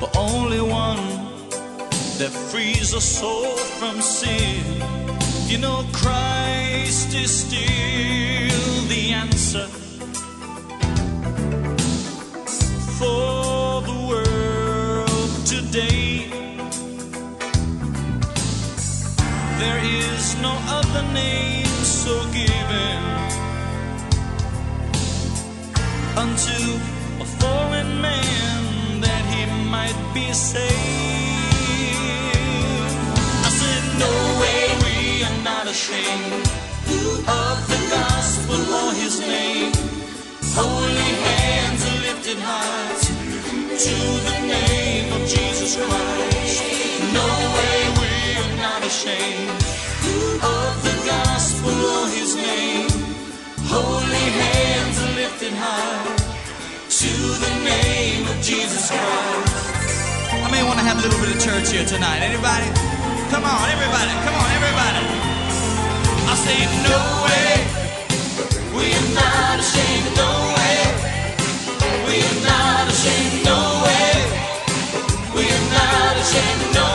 [0.00, 1.06] But only one
[2.18, 4.84] that frees a soul from sin
[5.46, 9.68] you know Christ is still the answer
[13.04, 16.28] for the world today.
[19.62, 23.00] There is no other name so given
[26.22, 26.58] Unto
[27.24, 28.60] a fallen man
[29.04, 29.42] that he
[29.76, 30.72] might be saved.
[33.48, 34.12] I said no
[34.42, 34.96] way we
[35.28, 36.44] are not ashamed.
[37.26, 39.72] Of the gospel or his name
[40.56, 41.33] Holy hand
[43.84, 46.64] to the name of Jesus Christ
[47.12, 49.50] No way we are not ashamed
[50.40, 52.88] Of the gospel of his name
[53.68, 56.16] Holy hands are lifted high
[57.02, 57.12] To
[57.44, 59.52] the name of Jesus Christ
[60.32, 62.20] I may want to have a little bit of church here tonight.
[62.20, 62.68] Anybody?
[63.30, 65.04] Come on, everybody, come on, everybody.
[66.28, 67.52] I say no way.
[68.76, 70.78] We are not ashamed, no way.
[72.08, 73.63] We are not ashamed, no way
[76.32, 76.93] and no.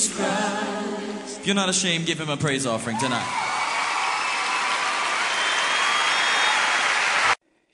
[0.00, 1.40] Jesus Christ.
[1.40, 3.28] If you're not ashamed, give him a praise offering tonight.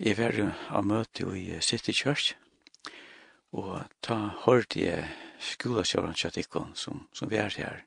[0.00, 2.34] Jeg var jo av møte i City Church,
[3.52, 5.06] og ta hørte jeg
[5.40, 7.80] skolasjøren Tjatikkon som, som vi er her.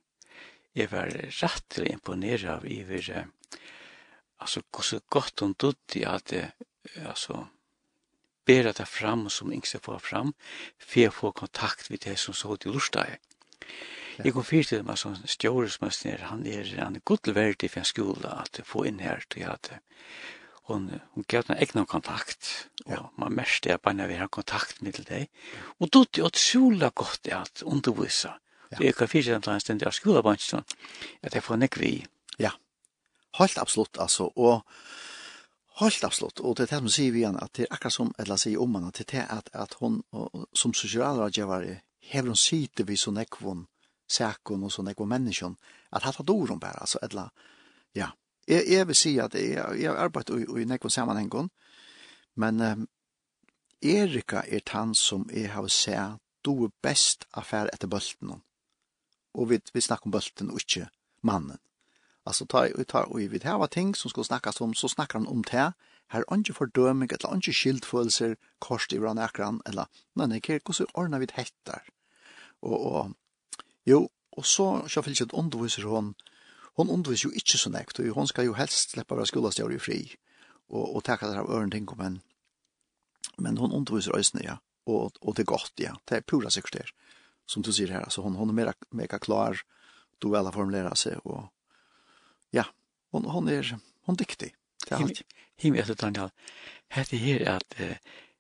[0.75, 3.27] Jeg var rettelig imponeret av iver,
[4.39, 6.45] altså hvor så godt hun dødde at det,
[7.05, 7.45] altså,
[8.45, 10.33] bera det fram som yngste får fram,
[10.79, 13.19] for å få kontakt med det som så ut i lortet.
[14.23, 18.31] Jeg kom fyrt til meg som stjåresmøster, han er, han er verdig for en skole
[18.41, 19.71] at få inn her til at
[20.69, 22.69] hon hon gav en egna kontakt.
[22.85, 23.05] Og ja.
[23.17, 25.29] man mest er bare vi har kontakt med dig
[25.79, 28.77] och då det åt sola gott att undervisa ja.
[28.77, 32.05] det kan fiske den där stund där skola bunch så att det får en kvi
[32.37, 32.51] ja
[33.37, 34.63] helt absolut alltså och
[35.79, 38.13] helt absolut och det er det som sier vi igen att det är akkurat som
[38.17, 40.03] eller sier om man att det at, att att hon
[40.53, 43.67] som socialrådgivare hever hun sitte vi så nekvån,
[44.09, 45.55] säkon og såna ekon människan
[45.89, 47.29] att hatt tagit ord om bare, alltså eller
[47.93, 48.11] ja.
[48.47, 51.49] Jeg, jeg vil si at att jag har arbetar i i ekon sammanhang
[52.35, 52.87] men um,
[53.81, 58.41] Erika er han som jeg har sett du er best affær etter bulten.
[59.33, 60.87] Og vi, vi snakker om bulten og ikke
[61.21, 61.59] mannen.
[62.25, 65.27] Altså ta, vi tar og vi har ting som skal snakkes om så snakker han
[65.27, 65.73] om det
[66.09, 70.87] her er ikke fordøming eller ikke skyldfølelser kors i hverandre akkurat eller nei, nei, hvordan
[70.93, 71.83] ordner vi det hettar
[72.61, 73.15] og, og
[73.87, 76.13] Jo, og så skal fylkjent underviser hon,
[76.79, 79.81] hon underviser jo ikke så nekt, og hon skal jo helst slippe av skolastjør i
[79.81, 79.99] fri,
[80.69, 82.21] og, og takka det av øren ting men.
[83.37, 86.79] Men hon underviser øysene, ja, og, og det er godt, ja, det er pura sikkert
[86.79, 86.87] det,
[87.47, 89.59] som du sier her, altså hon, hon er mega, mega klar,
[90.21, 91.49] du vel har formulera seg, og
[92.55, 92.67] ja,
[93.11, 93.75] hon, hon er,
[94.07, 94.53] hon dyktig.
[95.59, 96.31] Himmel etter Daniel,
[96.95, 97.75] hette her at,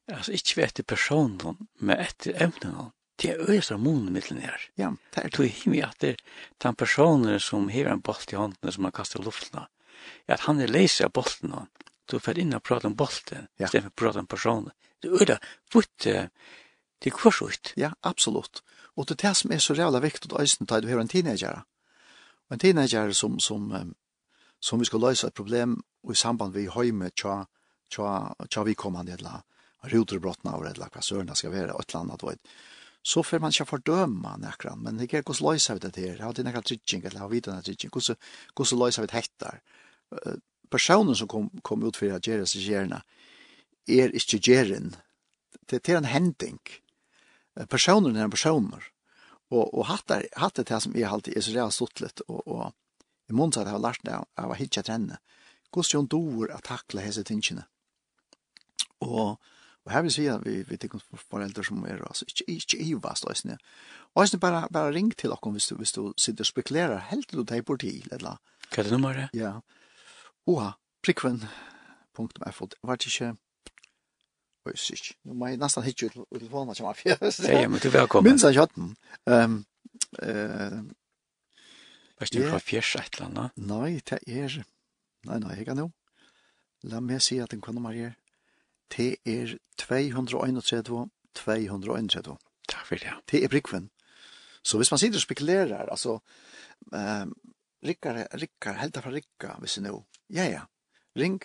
[0.07, 2.93] altså ikke etter personen, men etter evnen hon.
[3.19, 4.61] Det er øyest av munnen mittlen her.
[4.79, 6.21] Ja, det er tog himmig at det er
[6.63, 9.67] den personen som hever en bolt i hånden som han kastar luften av,
[10.27, 11.67] at han er leise av bolten han.
[12.09, 13.67] Du får inn og prate om bolten, ja.
[13.67, 14.71] stedet for å prate om personen.
[14.99, 15.37] Det er øyda,
[15.71, 16.07] futt
[16.99, 17.73] det er kvarsutt.
[17.79, 18.61] Ja, absolutt.
[18.95, 21.07] Og det er det som er så rævla viktig at øysten tar du har en
[21.07, 21.61] teenager.
[22.49, 23.69] Og en teenager som, som,
[24.59, 25.77] som vi skal løse et problem
[26.09, 27.45] i samband vi høyme tja,
[27.91, 29.43] tja, tja vi kommande eller
[29.87, 32.51] ruterbrottna og eller hva sørna skal være, et eller annet,
[33.01, 36.45] så får man ikke fordømme nekran, men ikke hvordan løser vi det her, har det
[36.45, 39.61] nekran trygging, eller har vi denne trygging, hvordan løser vi det hettar.
[40.69, 43.01] Personen som kom, kom ut for å gjøre seg gjerne,
[43.89, 44.93] er ikke gjeren,
[45.69, 46.59] det, det er en hending.
[47.71, 48.83] Personen er en personer,
[49.49, 52.43] og, og hatt er, hatt er det som er alltid, er så reelt stuttlet, og,
[52.45, 55.19] og i måneds har jeg lært det av å hitje trenne,
[55.69, 57.65] hvordan hun dår å takle hese tingene.
[59.05, 59.37] Og
[59.89, 62.91] Og her vil si at vi, vi tenker foreldre som er altså, ikke, ikke i
[63.01, 63.55] vast, og sånn.
[64.13, 67.25] Og sånn, bare, bare ring til dere hvis du, hvis du sitter og spekulerer, helt
[67.29, 68.37] til du tar bort til, eller?
[68.69, 69.33] Hva er det nummeret?
[69.33, 69.55] Ja.
[70.45, 72.29] Oha, prikven.fo,
[72.85, 73.33] var det ikke,
[74.69, 75.15] Oj, shit.
[75.25, 77.17] Nu nesten hitte ut ju telefonen som afjer.
[77.47, 78.29] Ja, ja, men du er velkommen.
[78.29, 78.95] Minns jag kjøtten.
[79.25, 79.63] Ehm
[80.21, 80.81] eh
[82.19, 83.51] Vad du fjers et eller annet?
[83.55, 84.63] Nei, det er,
[85.23, 85.93] nei, nei, jeg kan nog.
[86.83, 88.13] La meg si at den kommer här
[88.97, 92.37] det er 231, 231.
[92.69, 93.13] Takk for det.
[93.31, 93.89] Det er brikven.
[94.63, 96.19] Så hvis man sitter og spekulerer, altså,
[96.91, 97.35] um,
[97.85, 100.61] rikkar, rikkar, helda fra rikkar, hvis det nå, ja, ja,
[101.15, 101.43] ring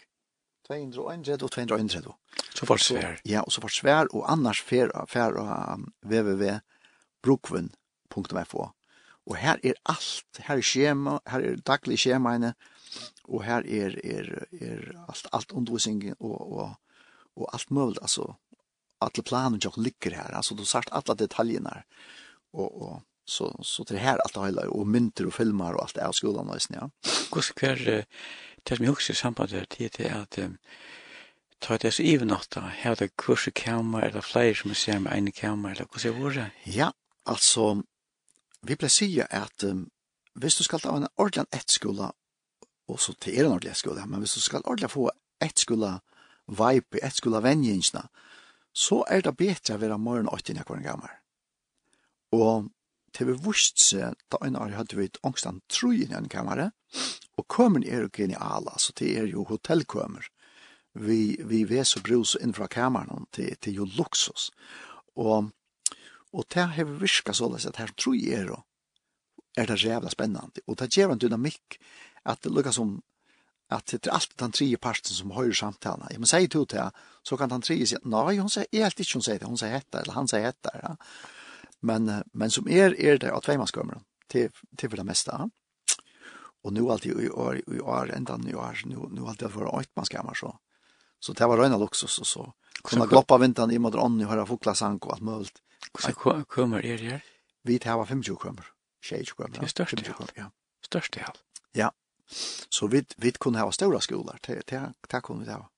[0.67, 2.13] 231 og 231.
[2.55, 3.21] Så får svær.
[3.25, 8.69] Ja, og så får svær, og annars fer, fer av um, www.brukven.fo.
[9.27, 12.55] Og her er alt, her er skjema, her er daglig skjemaene,
[13.25, 16.75] og her er, er, er alt, alt undervisning og, og
[17.35, 18.37] och allt mulig, alltså
[18.99, 21.83] alle planer som ligger her, alltså du sagt alla detaljerna
[22.53, 26.03] och och så så det här det hele, och mynter och filmer och allt det
[26.03, 27.11] här skolan nästan ja.
[27.31, 28.05] Kus kvar
[28.63, 30.39] det som jag också samband det är att
[31.59, 35.33] ta det så even natta här det kurser kamera eller flyger som ser med en
[35.33, 36.51] kamera eller hur ser det?
[36.65, 36.93] Ja,
[37.25, 37.83] alltså
[38.63, 39.91] vi placerar att um,
[40.35, 42.13] visst du ska ta en ordentlig ett skola
[42.87, 45.13] och så till en ordentlig skola men visst du ska ordentligt få
[45.45, 46.01] ett skola
[46.47, 48.07] vibe et skulle venjingsna,
[48.75, 51.13] så er det bedre å være morgen 8 nekvar en.
[52.35, 52.71] Og
[53.15, 56.73] til vi vust seg, da en år hadde vi et ångstan troi i en kammare,
[57.39, 60.27] og kømmen er jo geniala, så det er jo hotellkømer.
[60.95, 62.69] Vi, vi ves og brus inn fra
[63.35, 64.51] det, det er jo luksus.
[65.19, 65.51] Og,
[66.33, 68.61] og det har vi virka så løs at her troi er jo,
[69.57, 71.79] er det jævla spennende, og det gjør en dynamikk,
[72.27, 72.97] at det lukkar som
[73.77, 76.07] at det er alltid den tredje parten som høyrer samtalen.
[76.11, 79.01] Jeg må si til henne, så kan den tredje si, nei, hun sier jeg helt
[79.01, 80.73] ikke hun sier det, hun sier hette, eller han sier hette.
[80.83, 80.95] Ja.
[81.85, 84.01] Men, men som er, er det av veimannskommer
[84.33, 85.37] til, til for det meste.
[85.37, 85.49] Ja.
[86.65, 90.39] Og nå alltid i år, i år, enda i år, nå, nå alltid for øytmannskommer
[90.39, 90.55] så.
[91.21, 92.47] Så det var røyna luksus og så.
[92.85, 95.53] Kunne gloppa vinteren i mot ånden og høre fuklasank og alt mulig.
[95.93, 97.29] Hvordan kommer er det her?
[97.65, 98.67] Vi tar 25 krømmer.
[99.05, 99.61] 20 krømmer.
[99.61, 100.33] Det er størst i halv.
[100.37, 100.49] Ja.
[100.85, 101.41] Størst i halv.
[101.77, 101.89] Ja.
[102.69, 104.39] Så vi vi kunne ha stora skolor.
[104.47, 105.71] Det det det kunne vi ha.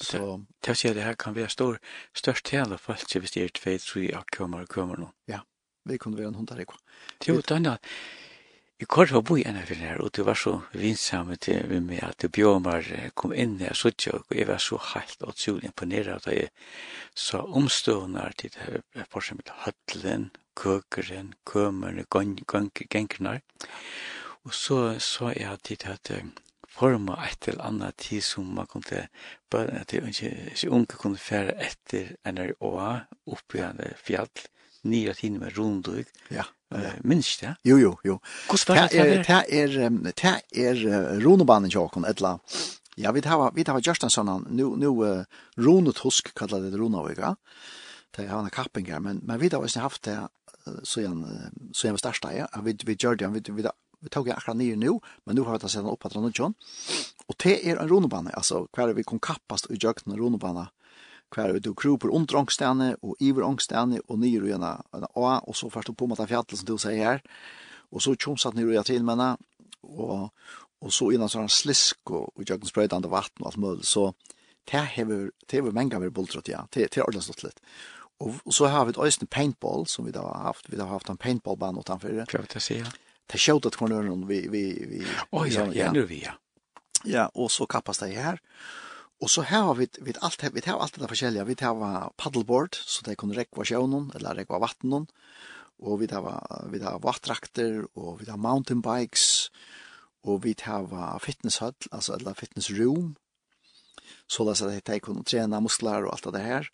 [0.00, 1.78] Så det ser det här kan vara stor
[2.12, 5.08] störst i alla fall så vi styr två tre och kommer kommer nu.
[5.24, 5.40] Ja.
[5.84, 6.74] Vi kunde vara en hundar ikva.
[7.24, 7.78] Jo, tanna.
[8.78, 12.02] I kort var boi enn fyrir her, og du var så vinsamme til vi med
[12.04, 12.84] at du bjomar
[13.16, 16.50] kom inn i Asutja, og jeg var så heilt og tjulig imponera at jeg
[17.14, 23.40] så omstående til det her, for eksempel høtlen, køkeren, kømerne, gengknar,
[24.46, 26.22] Og så så jeg at det at
[26.76, 29.08] forma et eller annet tid som man kunne,
[29.50, 34.30] bare at det ikke unge kunne fære etter NRÅA, oppi en fjall,
[34.84, 36.04] nye tider med rundug.
[36.30, 36.44] Ja.
[36.70, 36.92] ja.
[37.04, 37.54] minst det?
[37.64, 38.18] Jo, jo, jo.
[38.46, 38.92] Hvordan var det?
[38.92, 39.68] Det er,
[40.04, 42.80] det er, det er rundbanen tjokken, et eller annet.
[42.96, 45.24] Ja, vi tar vi tar just en sån nu nu uh,
[45.56, 47.36] Rune Tusk kallar det Runavika.
[48.16, 50.28] Det har en kapping men men vi har også haft det
[50.82, 51.24] så igen
[51.74, 52.46] så igen starta ja.
[52.64, 53.68] Vi vi gjorde det vi vi
[54.00, 56.24] vi tog jag akkurat ner nu, men nu har vi tagit sedan upp att rann
[56.24, 56.52] och
[57.26, 60.68] Och det är en ronobana, alltså kvar vi kom kappast i jøkken en ronobana.
[61.30, 65.38] Kvar vi tog kroper under ångstene och iver ångstene och ner och gärna en A
[65.38, 67.22] och så först på mata fjall som du säger her,
[67.90, 70.32] Och så tjomsat ner och til till og, och,
[70.78, 74.14] och så innan sånn slisk och, og jøkken spröjtande vatten og alt mulig, Så
[74.70, 76.66] det hever, det hever mange vi bultrat, ja.
[76.70, 77.60] Det, det är ordentligt stått litt.
[78.18, 80.72] Och, og så har vi et øyne paintball som vi har haft.
[80.72, 82.24] Vi har haft en paintballbane åt han förr.
[82.26, 82.70] Klart att.
[82.70, 82.84] Ja
[83.32, 84.44] det skjøt at kvarnøren vi...
[84.52, 86.36] vi, vi oh, ja, ja, nu vi, ja.
[87.06, 88.40] Ja, og så kappas det her.
[89.22, 91.46] Og så her har vi, vi alt, vi har alt det forskjellige.
[91.46, 95.06] Vi har paddleboard, så det kunne rekva sjøvnen, eller rekva vattnen.
[95.78, 96.26] Og vi har,
[96.72, 99.50] vi har vattrakter, og vi har mountain bikes,
[100.24, 103.14] og vi har fitnesshøll, altså eller fitnessroom.
[104.28, 106.68] Så det er at de kunne trene muskler og alt det her.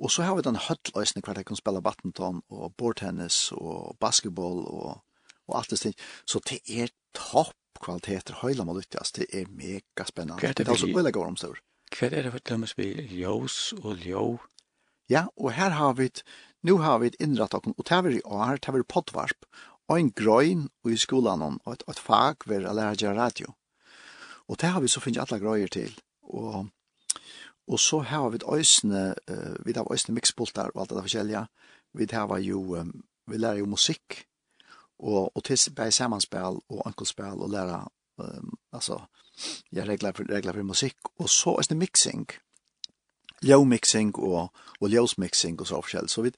[0.00, 4.64] Og så har vi den hølløsene hver de kunne spille badminton og bordtennis og basketball
[4.66, 5.02] og
[5.50, 5.96] og alt det sting.
[6.26, 10.40] Så det er topp kvaliteter høyla må lytte, det er mega spennende.
[10.40, 10.96] Det er også vi...
[10.98, 11.60] veldig god omstår.
[11.90, 12.90] Hva er det for dømmes vi?
[13.10, 14.24] Ljøs og ljø?
[15.10, 16.10] Ja, og her har vi,
[16.62, 19.48] nu har vi innrett okken, og det er i år, det er poddvarp,
[19.90, 23.56] og en grøyn i skolan, og et, et fag ved å lære radio.
[24.46, 26.68] Og det har vi så finnet alle grøyer til, og
[27.70, 31.46] Og så har vi øysene, uh, vi har øysene mixpultar og alt det forskjellige.
[31.94, 34.26] Vi har jo, um, vi lærer jo musikk,
[35.00, 37.88] och och til bäj sammanspel och ankelspel och lära
[38.18, 39.02] um, alltså
[39.70, 42.26] jag reglar för reglar för musik och så är det mixing
[43.40, 46.32] low mixing och och lows mixing och så forskjell så vi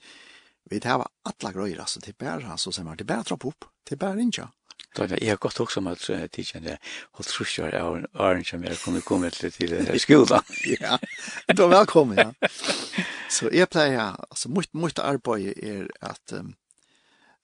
[0.70, 3.52] vi har alla grejer alltså till bär så sen til det bättre på
[3.84, 4.48] till bär inte
[4.96, 8.84] Då jag har gått också med att titta och tror jag är en orange mer
[8.84, 10.42] kommer komma till till skolan.
[10.80, 10.98] Ja.
[11.46, 12.16] Då välkommen.
[12.18, 12.48] Ja.
[13.28, 14.00] Så jag plejer
[14.30, 16.54] alltså mycket mycket arbete är att um,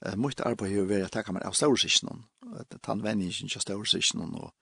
[0.01, 2.25] Eh mycket arbete har varit att ta kameran av storsisken.
[2.59, 4.55] Att ta vändningen just storsisken och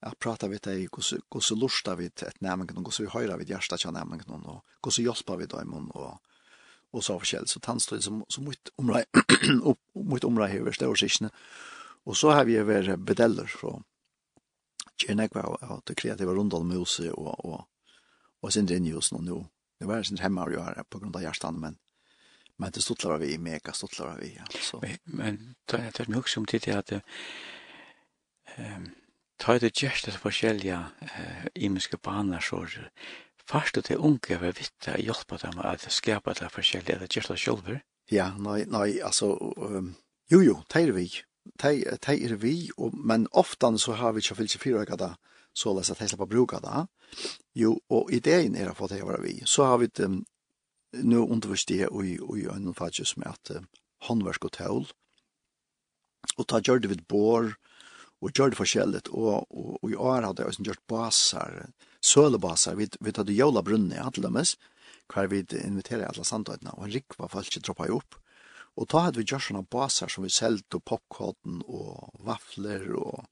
[0.00, 3.36] jag pratar vid dig hur hur så lustar vi ett namn och hur så höra
[3.36, 6.20] vid hjärta kan namn och hur så hjälpa vi dem och
[6.92, 9.04] och så förkäll så tandstrid som som mycket omra
[9.62, 11.30] upp mycket omra över storsisken.
[12.04, 13.84] Och så har vi över bedeller från
[15.06, 17.68] Genekva och det kreativa rundal med oss och och
[18.40, 19.44] och sen det är ju nu.
[19.78, 21.76] Det var sin hemma och göra på grund av hjertan, men
[22.60, 24.34] Men det stuttlar vi, mega stuttlar vi.
[24.36, 24.44] Ja.
[24.60, 24.80] Så.
[24.80, 26.92] Men, men det är det mycket som tid att
[28.56, 28.90] ehm
[29.40, 32.66] ta det gest det forskjellige eh, imiske baner så
[33.48, 37.82] fast det unga var vitta hjälpa dem att skapa det forskjelliga det gesta själver.
[38.10, 39.94] Ja, nej nej alltså um,
[40.30, 41.10] jo jo, teir vi.
[41.58, 45.16] Teir teir vi och men ofta så har vi ju filche fyra gata
[45.52, 46.86] så läs att hela på bruka då.
[47.54, 49.42] Jo och idén är att få det vara vi.
[49.44, 50.24] Så har vi um,
[50.92, 53.66] nu undervist det i, i en fagje som heter
[54.08, 54.86] håndverk og tål,
[56.36, 57.52] og ta gjør det vid bor
[58.20, 61.54] og gjør det forskjellig, og, og, og i år hadde jeg også gjort basar,
[62.04, 64.56] sølebasar, vi, vi hadde jola brunne i Adlemes,
[65.10, 68.18] hver vi inviterer alle sandøytene, og en rikva folk ikke droppet opp,
[68.76, 73.24] og ta hadde vi gjort sånne basar som vi selte, og popkorn, og vafler, og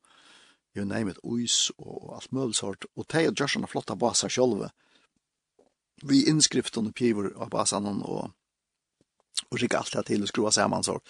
[0.77, 4.33] you name it, ois, og alt mulig sort, og ta hadde gjort sånne flotta basar
[4.33, 4.88] sjølve, og
[6.03, 8.31] vi innskriften og piver av basanon og,
[9.51, 11.01] og skicka alt det till och skrua sammen så.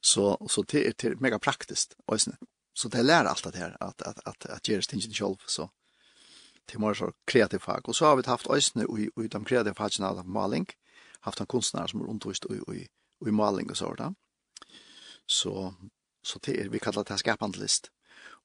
[0.00, 2.32] Så så det är till mega praktiskt også.
[2.74, 5.68] så det lär allt det her att att at, at göra stingen själv så
[6.66, 7.88] til mer så kreativ fag.
[7.88, 10.66] Och så har vi haft ösne och i de kreative fagene av maling.
[11.20, 12.88] Haft en konstnär som er undervist och i
[13.26, 14.14] i maling och sådär
[15.26, 15.74] så
[16.22, 17.90] så det er vi kallar det här skapande list.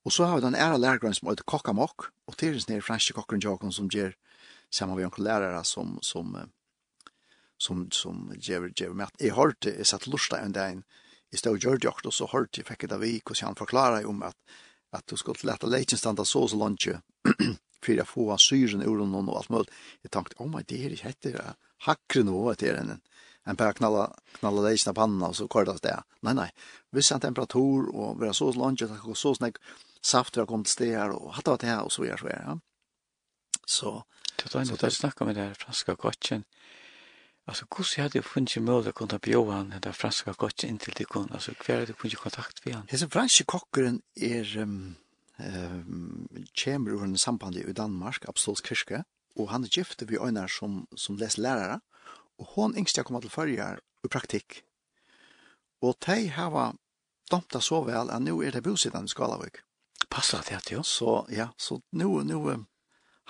[0.04, 2.82] Och så har vi den ära lärgrunden som heter kokkamokk och det är den sån
[2.82, 4.14] franske kockaren Jakob som gjør
[4.74, 6.50] samman med en lärare som som
[7.58, 10.82] som som Jerry Jerry med i hörte är satt lusta en dag
[11.30, 14.22] i stod gjorde jag og så hörte jag fick det vi och han förklara om
[14.22, 14.36] att
[14.92, 16.82] att du skulle lätta lägen stanna så så långt
[17.84, 19.70] för att få syren ur någon och allt möjligt.
[20.02, 23.00] Jag tänkte, oh my, det är inte heter hackre nu att det en
[23.44, 26.02] en knalla knalla det i panna och så kortas det.
[26.20, 26.50] Nej, nej.
[26.90, 29.56] Viss en temperatur och vara så långt att gå så snägg
[30.02, 32.28] saft för att komma till det här och hatta det här och så gör så
[32.28, 32.58] ja
[33.66, 34.04] Så
[34.36, 36.44] Det var inte att snacka med det här franska gotchen.
[37.44, 40.78] Alltså, hur hade jag funnit möjlighet att kunna bjóa han den där franska gotchen in
[40.78, 41.06] till dig?
[41.30, 42.86] Alltså, hver hade du funnit kontakt med han?
[42.88, 44.58] Hesen franske kokkeren er...
[44.58, 44.96] Um,
[45.38, 46.28] um,
[46.64, 49.04] kommer ur en samband i Danmark, Absolut Kirske,
[49.36, 51.80] og han er gifte vi øyner som, som les lærere,
[52.38, 54.62] og hon yngst jeg kommer til førjar i praktikk.
[55.82, 56.74] Og de har
[57.30, 59.62] domta så vel at nu er det bosittende i Skalavik.
[60.10, 60.82] Passa det at jo.
[60.82, 62.66] Så, ja, så nu, nu,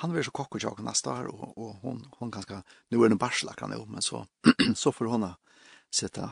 [0.02, 3.18] han vill så kocka jag nästa år och och hon hon ganska nu är den
[3.18, 4.26] barslack han är men så
[4.74, 5.28] så får hon
[5.94, 6.30] sätta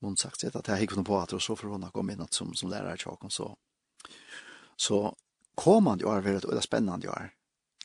[0.00, 2.54] hon sagt att jag gick på att och så får hon komma in att som
[2.54, 3.56] som lärare jag och så
[4.76, 5.16] så
[5.54, 7.32] kommer han ju är väldigt och spännande jag är.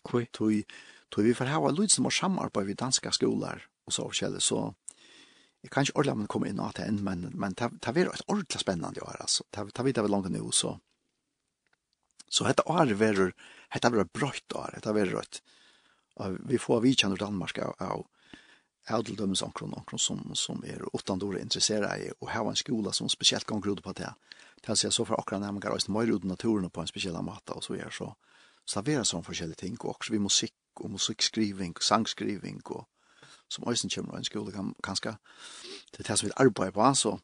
[0.04, 0.26] Kul.
[0.26, 0.66] Tui
[1.10, 4.76] tog vi får ha lite som samarbete vid danska skolor och så källe så
[5.62, 8.62] Jag kan inte ordentligt komma in att det än, men, men det var ett ordentligt
[8.62, 9.16] spännande år.
[9.20, 9.44] Alltså.
[9.50, 10.80] Det var det långt nu, så
[12.32, 13.34] Så detta år verur,
[13.74, 15.42] detta verur brøtt år, detta verur rødt.
[16.24, 18.06] Og vi får vidkjenner Danmark av, av
[18.88, 23.10] ädeldömes omkring omkring som, som är åttan år intresserade i och här en skola som
[23.10, 24.14] speciellt gång grod på det.
[24.62, 27.64] Det ser så för akra nämngar och mer ut naturen på en speciell matta och
[27.64, 28.16] så är så
[28.66, 32.88] serveras som forskjellige ting och också vi musik och musikskrivning och sangskrivning och
[33.48, 35.18] som ösen kommer en skola kan kanske
[35.98, 37.20] det som vi arbete på så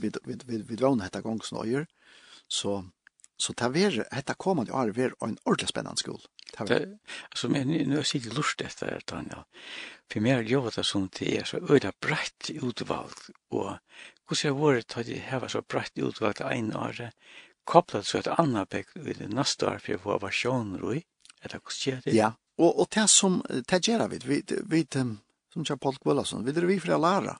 [0.00, 1.86] vi vi vi vi drar detta gång snöjer
[2.48, 2.84] så
[3.38, 6.26] Så det er dette kommande året er en ordentlig spennende skole.
[6.58, 9.44] Alltså men nu har sitt lust efter det, Daniel.
[10.10, 13.14] För mer gör det som det är så öda brett utvald
[13.50, 13.72] och
[14.28, 17.10] hur ska vårt ta det här så brett utvald en år
[17.64, 21.02] kopplat så ett annat bäck vid nästa år för vår version roi.
[21.40, 22.10] Är det kostar det?
[22.10, 22.32] Ja.
[22.56, 24.92] Och och det som tagerar vi, vi, vid
[25.52, 27.38] som Charles Paul Wilson vi det vi för lära.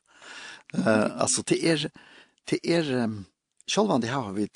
[0.74, 1.90] Eh alltså det är
[2.44, 3.10] det är
[3.68, 4.48] sjálvan det har vi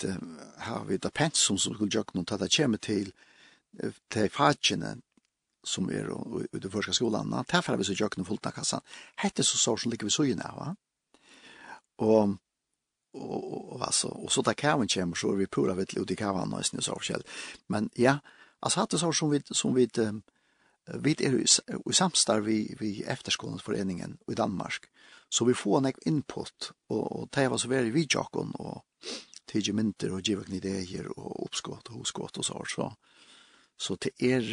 [0.59, 3.13] har vi det pensum som skulle jag kunna ta det kommer till
[4.09, 4.97] till fatchene
[5.65, 6.07] som är
[6.57, 8.81] i det första skolan att här vi så jag kunna fullta kassan
[9.17, 10.77] hette så sorts ligger vi så i när va
[11.97, 12.29] och
[13.13, 16.17] och och alltså och så där kan man kommer så vi pura vet ut i
[16.17, 17.23] kavan nästan så själv
[17.67, 18.19] men ja
[18.61, 19.89] alltså hade så som vi som vi
[20.87, 21.45] vi är
[21.91, 24.92] i samstarv vi vi efterskolans föreningen i Danmark.
[25.33, 28.83] Så vi får en input, og, og det var så veldig vi tjokken, og
[29.49, 32.59] tidlig mynter, og givekne ideer, og oppskått, og hoskått, og så.
[32.69, 32.89] Så,
[33.81, 34.51] så det er,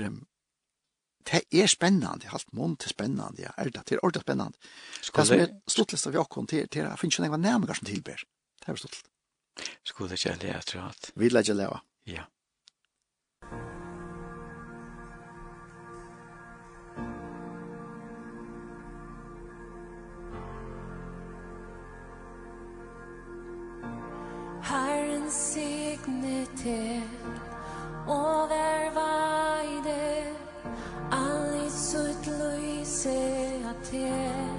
[1.28, 4.72] det er spennande, halt mån til spennande, ja, er det, det er ordentlig spennande.
[5.04, 8.24] Det som er sluttlist av Jakon, det er, det finnes jo noen nærmere som tilber.
[8.64, 9.12] Det er sluttlist.
[9.84, 11.16] Skulle det ikke lea, tror jeg.
[11.20, 11.82] Vi lea ikke lea.
[12.08, 12.24] Ja.
[12.24, 13.69] Yeah.
[25.30, 27.02] velsigne til
[28.50, 30.02] vær veide
[31.14, 33.14] Alli sutt lyse
[33.72, 34.50] at til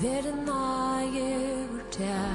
[0.00, 1.28] Ver nøye
[1.74, 2.31] ur til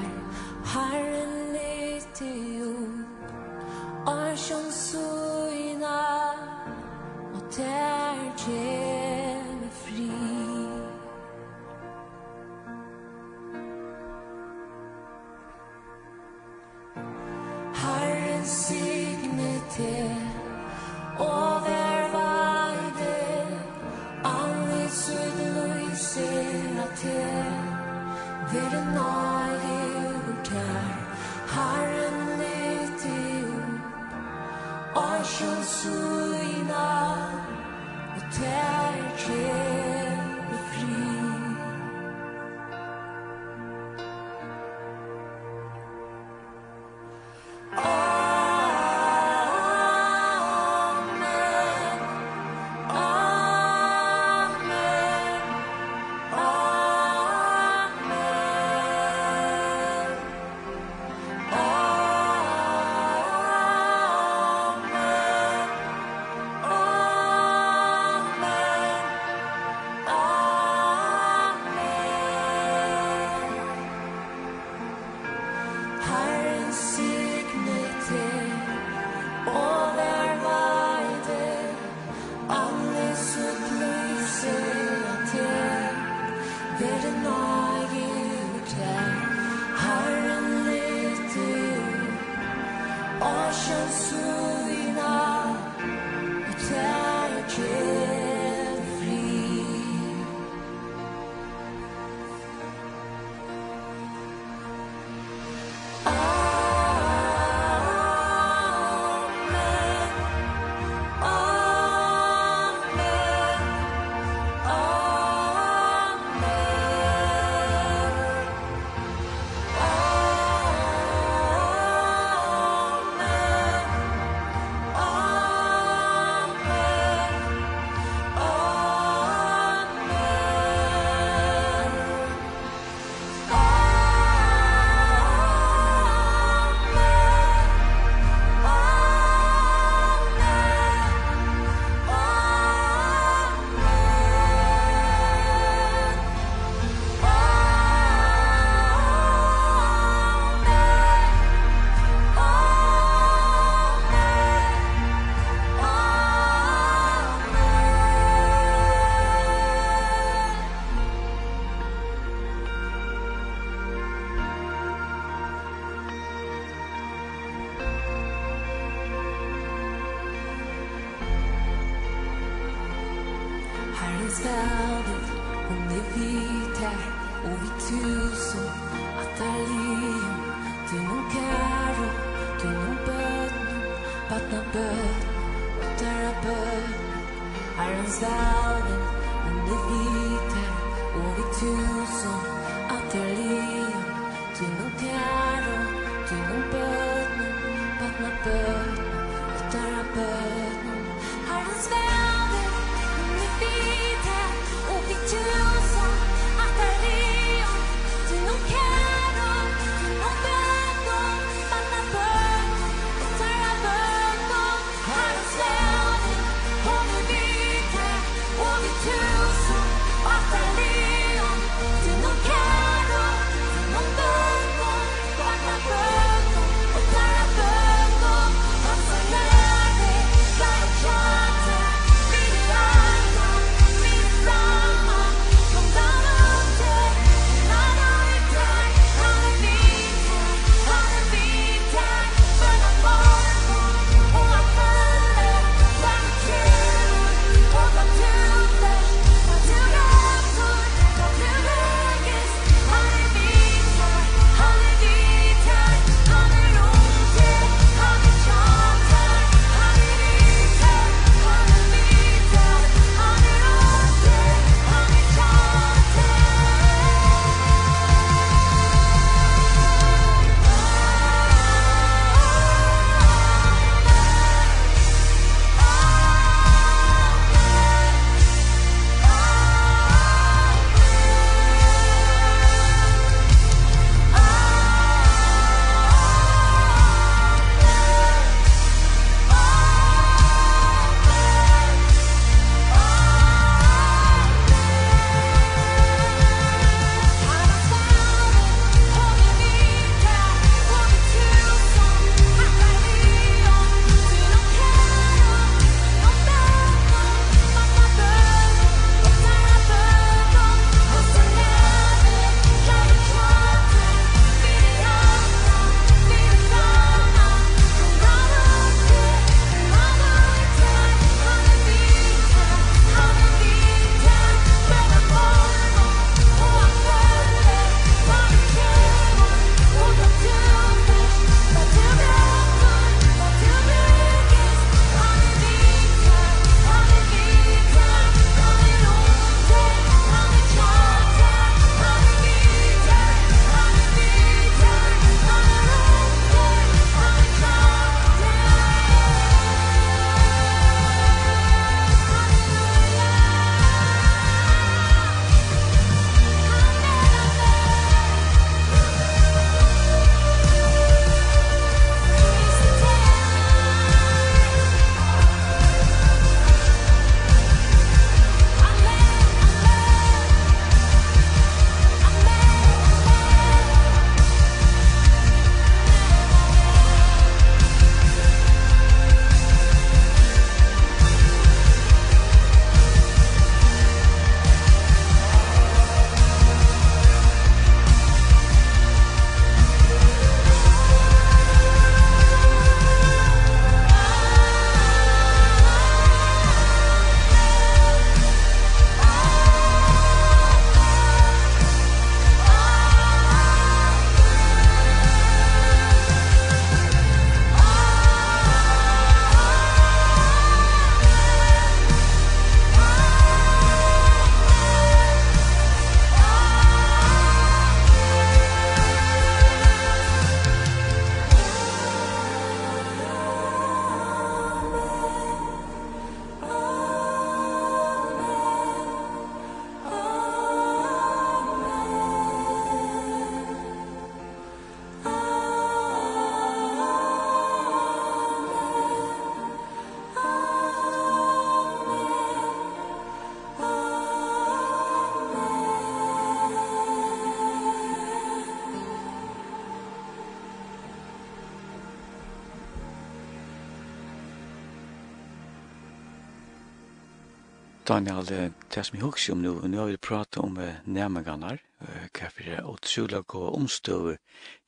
[458.08, 462.50] Daniel, det som jeg husker om nu, nå har vi pratat om uh, nærmengarnar, hva
[462.54, 464.38] for det er utrolig å omstøve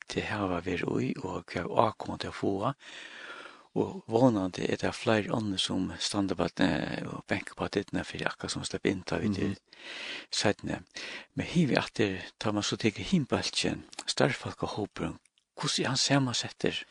[0.08, 2.54] til hava vi er ui, og hva vi akkurat til å få,
[3.80, 6.48] og vånande er det flere ånder som stander på
[7.12, 9.58] og benker på dittene, for akkurat som slipper inn ta vi til
[10.32, 10.82] sætene.
[11.36, 15.14] Men at det tar man så teker himbeltjen, størrfolk og håper,
[15.60, 16.84] hvordan er han sammensetter?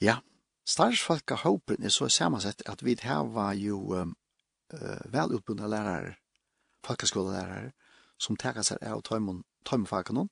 [0.00, 0.20] Ja,
[0.64, 4.16] størrfolk og håper er så sammensetter at vi har jo um,
[4.74, 6.14] uh, velutbundne lærere,
[6.86, 7.72] folkeskolelærere,
[8.18, 9.02] som tager sig av
[9.64, 10.28] tøjmefagene.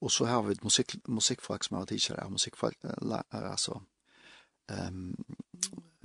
[0.00, 3.80] Og så har vi musik, musikkfolk som har teacher av musikkfolk, uh, altså,
[4.72, 5.14] um,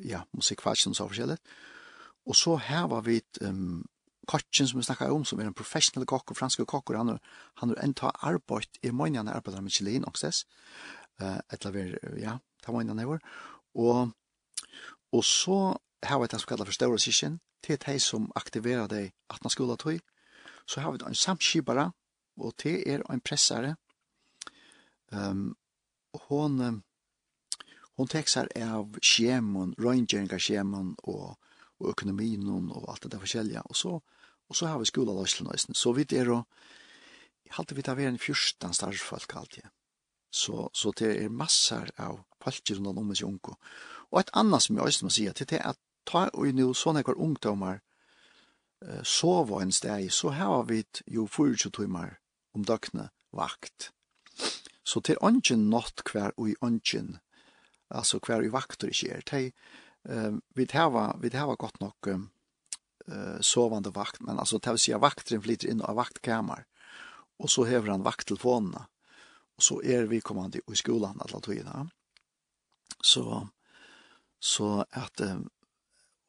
[0.03, 1.37] ja, musikfolk som så forskjellig.
[2.25, 3.85] Og så har vi um,
[4.27, 7.17] kokken som vi snakker om, som er en professional kokk og franske kokk, han,
[7.61, 10.45] han har enda arbeid, i mange han arbeider med Chilein, også,
[11.21, 13.19] uh, etla ver, ja, ta mange han er,
[13.75, 14.11] og,
[15.11, 19.13] og så har vi det som kallar for større sysken, til de som aktiverer deg
[19.29, 19.99] at man skulle tog,
[20.67, 21.91] så har vi en samskibare,
[22.37, 23.75] og til er en pressare.
[25.11, 25.55] Um,
[26.27, 26.83] hon,
[27.97, 31.37] hon teksar av skjemon, av skjemon, og,
[31.79, 33.99] og økonomien og alt det der forskjellige, og så,
[34.49, 36.45] og så har vi skola løslen Så vi er og,
[37.45, 39.63] jeg halte vi tar vi en fyrstan starfolk alltid.
[40.31, 43.55] Så, så det er massar av folk rundt om i unko.
[44.11, 47.03] Og et annet som jeg også må si, det er at ta og nu sånne
[47.05, 47.81] kvar ungdommer
[48.85, 52.17] eh, sove en steg, så har vi jo 24 timer
[52.55, 53.91] om døgnet vakt.
[54.85, 57.17] Så til ånden nått hver og i ånden,
[57.89, 59.51] altså hver i vakter ikke er, til
[60.09, 64.93] eh, vi hava, vi hava godt nok eh, sovande vakt, men altså til å si
[64.93, 66.65] at vakten inn av vaktkammer,
[67.39, 68.85] og så hever han vakttelefonene,
[69.55, 71.89] og så er vi kommande i skolan alla togene.
[73.03, 73.47] Så,
[74.39, 75.21] så at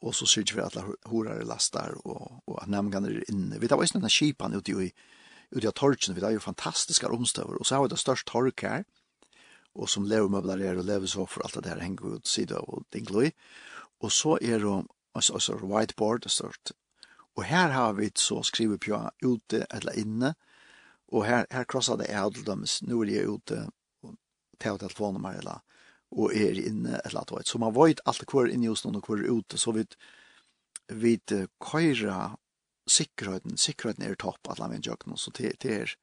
[0.07, 3.59] og så sier vi alle horar lastar og, og at nemgane er inne.
[3.61, 4.91] Vi tar også denne kipan ute i,
[5.51, 8.63] ute i torgen, vi tar jo fantastiske romstøver, og så har vi det største torg
[8.63, 8.87] her,
[9.77, 13.33] og som levemøbler er og levesofer, alt det her henger ut sida og dingloi,
[14.01, 14.75] og så er det
[15.17, 16.73] også, også whiteboard, det størst,
[17.37, 20.35] og her har vi så skrivet på ute eller inne,
[21.13, 23.67] og her, her krossar det er til dem, nå er ute,
[24.03, 24.17] og
[24.61, 25.63] tar telefonnummer her, eller
[26.11, 27.49] og er inne et eller annet.
[27.49, 29.97] Så man vet alt hver inne hos noen og hver ute, så vidt
[30.89, 31.19] vi
[31.61, 32.37] køyra
[32.87, 35.97] sikkerheten, sikkerheten er topp at la meg gjøre så till er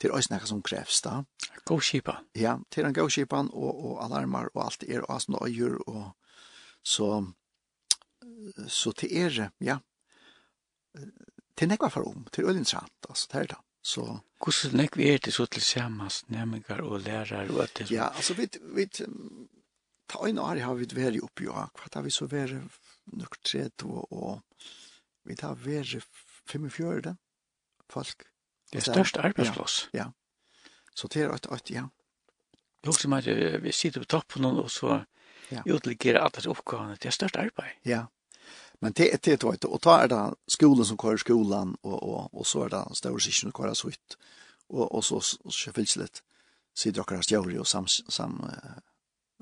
[0.00, 1.24] det oss også noe som kreves da.
[1.66, 1.80] Gå.
[2.34, 5.78] Ja, till er en shipan och og, og alarmer og alt er og sånn øyer
[5.86, 6.14] og
[6.82, 7.32] så
[8.68, 9.78] så til er, ja,
[11.56, 12.74] til nekva for om, til er øyelig
[13.08, 13.56] altså, det er det.
[13.84, 14.04] Så
[14.40, 18.08] hvordan nekk vi er det så til samans nærmengar og lærar og at det Ja,
[18.16, 18.86] altså vi, vi
[20.08, 22.56] ta en år har vi vært oppi og hva har vi så vært
[23.12, 24.40] nok tret og, og
[25.24, 26.08] vi har vært
[26.48, 27.16] 45
[27.92, 28.24] folk.
[28.72, 29.88] Det er størst arbeidsplass.
[29.92, 30.10] Ja, ja.
[30.94, 31.84] Så det er 8-8, ja.
[32.84, 35.04] Jeg husker meg at vi sitter på toppen og så
[35.50, 35.62] ja.
[35.66, 36.96] utligger alle oppgavene.
[36.96, 37.80] Det er størst arbeid.
[37.84, 38.04] Ja,
[38.80, 39.68] Men det er det vet du.
[39.68, 43.20] Og ta er det skolen som kører skolen, og, og, og så er det større
[43.20, 44.16] stora som kører så ut.
[44.68, 46.22] Og, og så så litt
[46.84, 48.50] det dere och stjärnor och sam sam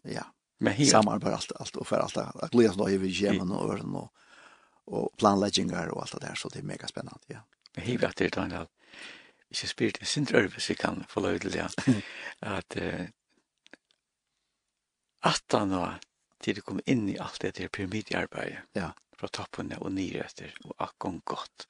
[0.05, 0.24] ja.
[0.59, 3.97] Men här alt allt allt och för Det att glös då över gemen och över
[3.97, 4.09] og
[4.85, 7.41] och planläggningar och allt det der, så det er mega spennende, ja.
[7.74, 8.66] Men här vet det Daniel,
[9.49, 11.61] hvis jeg spyrt til sin hvis jeg kan få lov til det,
[12.41, 13.07] at uh,
[15.22, 16.01] at han var
[16.43, 18.66] til det kom inn i alt det der pyramidearbeidet.
[18.78, 18.93] Ja.
[19.16, 21.66] Fra toppene og nye etter, og akkurat godt.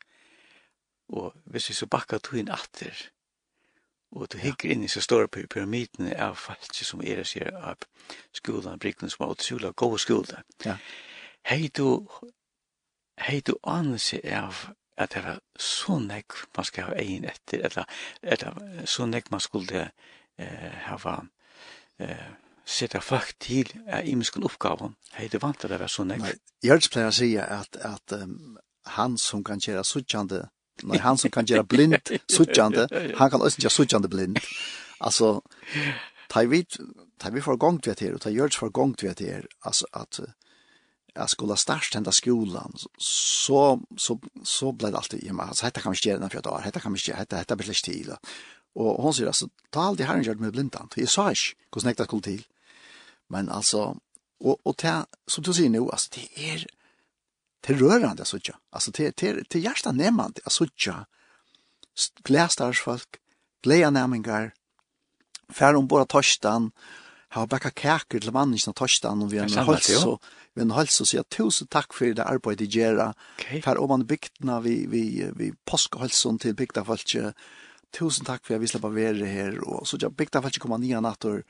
[1.12, 2.96] Og hvis vi så bakker to inn atter,
[4.12, 4.74] og du hikker ja.
[4.74, 7.84] inn i så store pyramidene av folk som er sier av
[8.36, 10.42] skolen, brikken som er utrolig gode skola.
[10.64, 10.76] Ja.
[11.48, 12.06] Hei du,
[13.18, 14.68] hei du anelse av
[15.00, 17.88] at det var så nekk man skal ha egin etter, eller,
[18.22, 19.86] eller så nekk man skulle
[20.38, 21.18] eh, hava
[21.98, 22.28] eh,
[22.72, 24.94] sätta folk till är imskon uppgåvan.
[25.10, 26.34] Hej det vant det var så nej.
[26.60, 30.48] Jag skulle säga säga att att um, han som kan göra suttjande
[30.82, 31.96] Nej, han som kan göra blind
[32.28, 34.38] suttjande, han kan också göra suttjande blind.
[34.98, 35.42] Alltså,
[36.28, 36.66] ta vi,
[37.18, 39.42] ta vi för gång till det och ta görs för gång till det.
[39.60, 40.20] Alltså att
[41.14, 45.92] jag skulle starta den skolan så så så blev det alltid hemma alltså detta kan
[45.92, 48.12] vi göra för ett år detta kan vi göra detta detta blir till
[48.74, 51.40] och hon säger alltså ta allt det här gjort med blindan så jag sa inte
[51.74, 52.44] hur snägt det skulle till
[53.32, 53.96] Men alltså
[54.40, 56.66] och och til, som du säger nå, altså, det är
[57.66, 58.54] det rörande så tjå.
[58.72, 59.86] Alltså det det det er hjertet
[60.44, 61.04] alltså altså,
[62.24, 63.16] Glästars folk,
[63.62, 64.52] glädje nämningar.
[65.60, 66.72] Om båda torsdagen,
[67.32, 70.18] Har bakka kaker til mannen som torsdagen, og vi har hållt og,
[70.54, 73.62] vi har hållt så säga tusen tack för det arbeidet de gjør, gör.
[73.62, 77.16] fær om man byggtna vi vi vi påskehalsen till bygda folk.
[77.92, 81.00] Tusen tack för att vi slipper vara här och så jag bygda folk komma nya
[81.00, 81.42] natter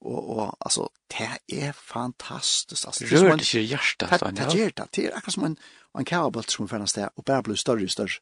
[0.00, 4.72] og och alltså det är fantastiskt alltså det rör dig det hjärtat så det ger
[4.76, 5.56] det det är akkurat som en
[5.98, 8.20] en kabelt som förnas där og bare blir større och større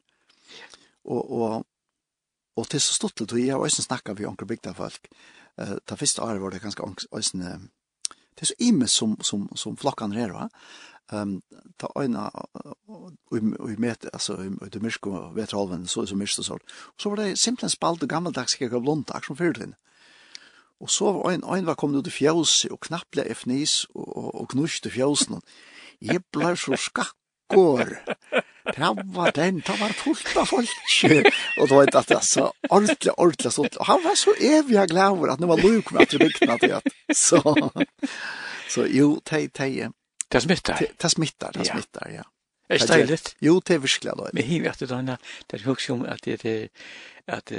[1.03, 1.65] och och
[2.55, 5.07] og til så stort det jeg har ju snackat vi onkel bygda folk
[5.57, 7.39] eh ta første året var det ganska ösen
[8.35, 10.49] det er så imme som som som flokkene här va
[11.11, 11.41] ehm
[11.79, 12.29] ta øyna
[12.87, 13.11] och
[13.69, 16.61] vi met alltså i det mysko vetralven så så mysko sort
[16.97, 19.75] så var det simpelthen spalt och gammaldags kyrka blont akkurat som den
[20.83, 24.05] Og så var en, en var kommet ut i fjøse og knapple i fnis og,
[24.05, 25.39] og, og knuste fjøsen.
[26.03, 27.95] Jeg ble så skakkår.
[28.65, 30.71] Det var den, det var fullt av folk.
[31.61, 33.77] Og det var ikke at det så ordentlig, ordentlig sånt.
[33.79, 36.57] Og han var så evig glad over at det var luk med at det bygde
[36.59, 36.93] til at.
[37.15, 37.39] Så,
[38.69, 40.81] så jo, det er smittar.
[40.81, 41.73] Det det smittar, det ja.
[41.73, 42.25] smittar, ja.
[42.69, 43.35] Er det deiligt?
[43.41, 44.33] Jo, det er virkelig dejligt.
[44.33, 45.17] Men hiv att det er
[45.51, 46.69] där hooks om at det er
[47.27, 47.51] är att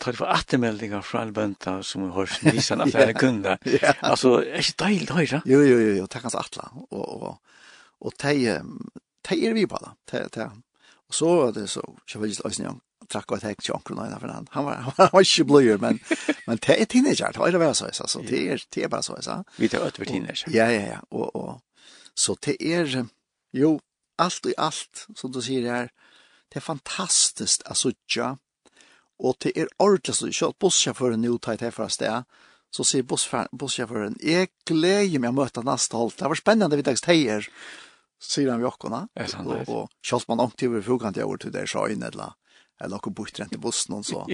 [0.00, 3.58] tar attemeldinger fra alle bønta som har nisan at det er kunde.
[4.02, 5.42] Alltså är det dejligt höra?
[5.46, 6.68] Jo, jo, jo, jo, tack hans atla.
[6.90, 7.38] Og, og,
[8.00, 8.60] og te
[9.24, 9.94] te är vi bara.
[10.10, 10.50] Te te.
[11.08, 12.76] Og så var det så jag vill just lyssna
[13.08, 14.46] track och text jag kunde för han.
[14.50, 16.00] Han var han var ikke bløyer, men
[16.46, 17.32] men det er teenager.
[17.32, 19.44] Det är väl så så det er, det er bare så så.
[19.56, 20.50] Vi tar över teenager.
[20.50, 20.98] Ja, ja, ja.
[21.10, 21.60] Og, og,
[22.16, 23.06] så det er,
[23.52, 23.80] jo
[24.22, 25.92] allt i allt, som du sier her,
[26.52, 28.34] det er fantastisk å suttja,
[29.22, 32.28] og det er ordentlig så kjøtt bussjåføren nå tar jeg til fra sted,
[32.72, 37.04] så sier bussjåføren, jeg gleder meg å møte neste holdt, det var spennende vi dags
[37.04, 37.48] teier,
[38.22, 39.06] sier han vi åkkerne,
[39.44, 42.36] og, og kjøtt man ångt over frokant jeg over til der sjøen, eller
[42.82, 44.24] eller noe bort rent i bussen og så.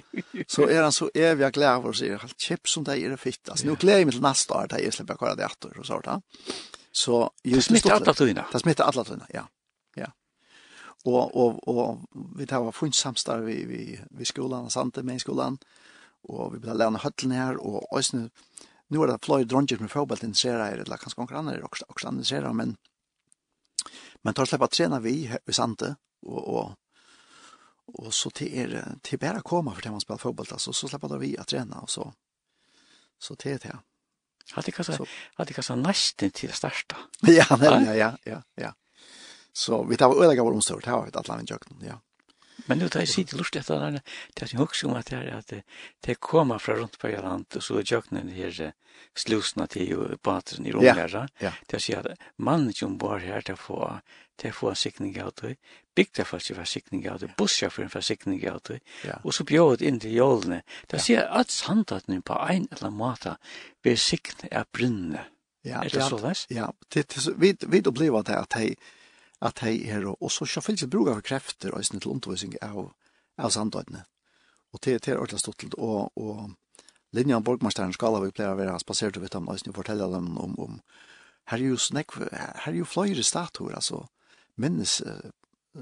[0.48, 3.16] Så er han så evig og glad for å si, helt kjepp som det er
[3.20, 3.42] fitt.
[3.44, 5.74] Altså, nå gleder jeg meg til neste år, det er slipper jeg kjøret det etter,
[5.76, 6.56] og så var det.
[6.88, 8.46] Så, just, det smitter alle tøyene.
[8.52, 9.44] Det smitter alle tøyene, ja
[11.04, 11.98] och och och
[12.36, 15.58] vi tar funt samstar vi vi vi skolan och sante med skolan
[16.22, 18.30] och vi blir lära höllen her och ösn
[18.88, 22.08] nu är det Floyd Rangers med fotboll den ser här eller kanske konkurrenter också också
[22.08, 22.76] andra ser men
[24.22, 26.72] men tar slippa träna vi i sante och och
[27.86, 31.18] och så till er till bara komma för att man spelar fotboll alltså så släpper
[31.18, 32.12] vi att träna och så
[33.18, 33.78] så till det.
[34.50, 34.98] Hade kanske
[35.34, 36.96] hade kanske nästan till starta.
[37.20, 38.74] Ja, nej, ja, ja, ja, ja.
[39.52, 42.00] Så vi tar öliga vår vi här vid Atlanten jökten, ja.
[42.66, 44.00] Men nu tar jag sitt lust efter den
[44.34, 45.52] det är ju också om att det är att
[46.00, 48.72] det kommer från runt på land och så jöknen här
[49.16, 51.28] slusna till ju baten i Romera.
[51.66, 54.00] Det är så att mannen som bor här där får
[54.42, 55.56] det får sikning av det.
[55.96, 57.30] Bygda för sig försikning av det.
[57.36, 58.80] Bussar för en försikning av det.
[59.22, 60.62] Och så bjöd in till jolne.
[60.86, 63.38] Det ser att sandaten på en eller mata
[63.82, 65.20] blir sikning av brinne.
[65.62, 66.46] Ja, det är så läs.
[66.48, 68.76] Ja, det vi vi upplever det att hej
[69.40, 72.92] at hei er, og så skal fylse bruka for krefter og til undervisning av,
[73.38, 74.04] av sandøytene.
[74.74, 76.50] Og til, til ordentlig stått og, og
[77.16, 80.58] linjen borgmesteren skal vi pleier å være spasert og vite om, og fortelle dem om,
[80.58, 80.80] om
[81.48, 84.02] her er jo snakk, her er jo flere statuer, altså
[84.60, 85.30] minnes uh,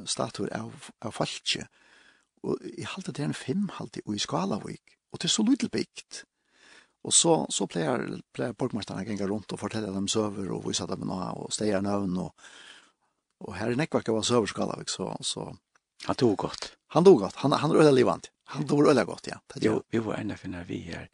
[0.06, 1.66] statuer av, av falskje,
[2.46, 5.72] og jeg halte det er en fem halte i Skalavik, og det er så lydel
[5.72, 6.22] bygd.
[7.06, 8.02] Og så, så pleier,
[8.34, 11.54] pleier borgmesteren å gjenge rundt og fortelle dem søver, og vi satt dem nå, og
[11.54, 12.34] steier navn, og
[13.38, 15.56] Och här är Neckvark var söverskallavik så så
[16.04, 16.76] han tog godt.
[16.86, 17.34] Han tog godt.
[17.36, 18.30] Han han rörde livant.
[18.44, 19.40] Han tog rörde godt, ja.
[19.54, 21.10] Det jo, vi var ända för när vi her.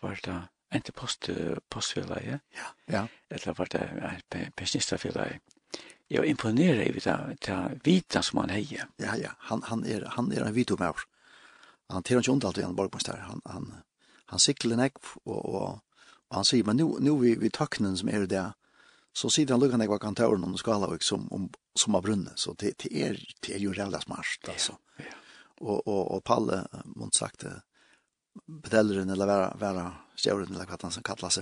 [0.00, 0.42] var det
[0.74, 1.30] inte post
[1.68, 2.38] postfälla, ja.
[2.86, 3.06] Ja.
[3.28, 5.40] Eller var det eh, pensjonistafjellet.
[6.10, 8.88] Jeg var imponeret i det det vita som han heier.
[8.96, 9.30] Ja, ja.
[9.38, 10.96] Han han är han är en vitomär.
[11.88, 13.12] Han tar ikke ondalt igjen, borgmester.
[13.12, 13.40] borgmästare.
[13.44, 13.74] Han
[14.26, 15.78] han sikler nekv, og, och
[16.28, 18.52] och han säger men nu nu vi vi tacknen som är det
[19.12, 22.02] så sidan han lukkende jag var kan ta ordna skala och som om som har
[22.02, 24.76] brunnen så det det är det er ju reellig smart alltså.
[24.96, 25.04] Ja.
[25.58, 27.44] Och och och Palle måtte sagt
[28.46, 31.38] bedelleren eller være, være stjøren eller hva han som kallas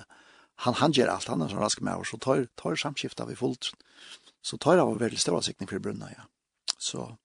[0.57, 3.71] han han ger allt annars som rask med och så tar tar samskiftet vi fullt
[4.43, 6.23] så tar av veldig stor siktning för brunnar ja.
[6.79, 7.17] Så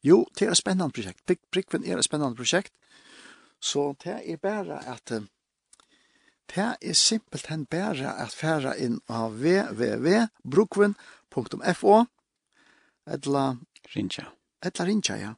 [0.00, 1.50] jo, det är ett spännande projekt.
[1.50, 2.72] Brickven är et spännande projekt.
[3.60, 5.12] Så det är bara att
[6.54, 12.04] Det er simpelthen bare at fære inn av www.brukven.fo
[13.06, 13.56] etla
[13.94, 14.24] Rinja.
[14.66, 15.34] Etla Rinja, ja.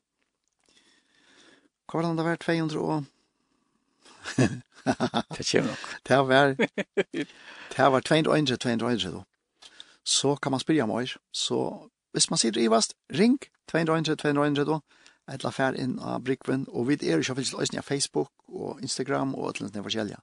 [1.86, 3.04] Hva var det var 200 og...
[5.36, 5.78] det kommer nok.
[6.08, 6.54] Det var,
[7.76, 9.24] det var 200, 200, då.
[10.04, 11.18] Så kan man spyrja om oss.
[11.32, 13.38] Så hvis man sitter i vast, ring
[13.70, 14.80] 200, 200, då
[15.28, 17.32] etla fær inn av Brukven, og vi er jo ikke
[17.78, 20.16] av Facebook og Instagram og et eller annet forskjellige.
[20.16, 20.22] Ja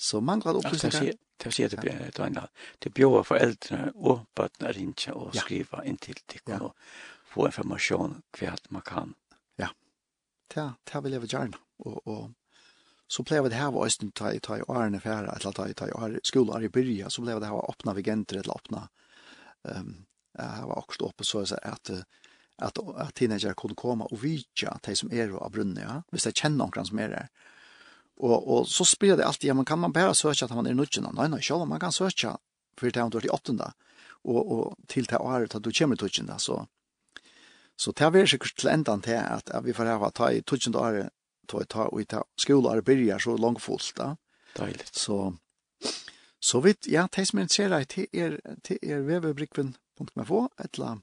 [0.00, 0.56] Så opplysninger.
[0.56, 1.14] upplysningar.
[1.44, 2.48] Det ser det blir det ena.
[2.78, 6.60] Det bjør bjöd föräldrarna och barnen ringa och skriva in till ja.
[6.60, 6.74] og
[7.24, 9.14] få informasjon hva man kan.
[9.56, 9.68] Ja.
[10.54, 11.56] Ja, det vill jag gjerne.
[11.78, 12.32] Og, og
[13.08, 15.74] så blev det här var östen ta i ta i årene för att ta i
[15.74, 18.88] ta i år skolor i börja så blev det här var öppna vigenter eller öppna
[19.68, 20.04] ehm
[20.38, 21.90] här var också uppe så att
[22.56, 26.02] att att teenager kunde komma och vidja att de som är av brunnen ja.
[26.10, 27.28] hvis jag känner någon som är där.
[28.18, 30.74] Och och så spelar det alltid ja, man kan man bara söka att man är
[30.74, 31.08] nudgen.
[31.12, 32.38] Nej nej, själva man kan söka
[32.76, 33.72] för det har varit i åttonda
[34.24, 36.66] och och till det året att du kommer till åttonda så
[37.76, 40.78] så tar vi sig till ändan till att, att vi får ha ta i åttonda
[40.78, 41.10] året
[41.46, 44.16] ta ta och ta skolor börjar så långt fullt då.
[44.56, 44.94] Deiligt.
[44.94, 45.34] Så
[46.40, 51.00] så vidt, ja, det som er interessert til er til er www.brikven.fo, eller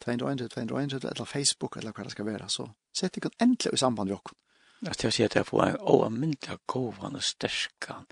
[0.00, 4.08] 200 200 eller Facebook eller hva det skal være, så sett ikke endelig i samband
[4.08, 4.34] med oss.
[4.80, 8.06] Att jag ser att jag får en oamyndla gåvan och stärkan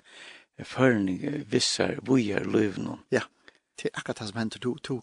[0.63, 2.99] förning vissar bojar lövnon.
[3.09, 3.21] Ja,
[3.75, 4.59] det är akkurat det som händer.
[4.59, 5.01] Du, du,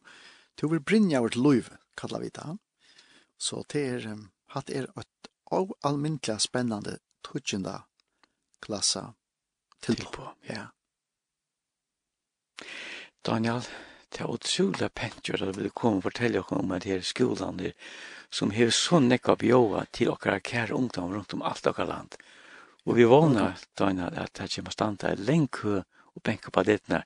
[0.54, 2.58] du vill brinja vårt löv, kallar vi det.
[3.36, 5.06] Så det är, hatt är ett
[5.50, 6.98] oamyndla spännande
[7.32, 7.84] tutsjunda
[8.60, 9.14] klassa
[9.80, 10.34] till på.
[10.40, 10.66] Ja.
[13.22, 13.62] Daniel,
[14.14, 17.58] Det er utrolig pent gjort at vi kommer og fortelle dere om at her skolan
[17.58, 17.72] der,
[18.30, 22.14] som har så nekka bjåa til okkara kære ungdom rundt om alt okkara land.
[22.86, 25.80] Og vi vågner at det kommer standa i lengkø
[26.14, 27.02] og benka på det der.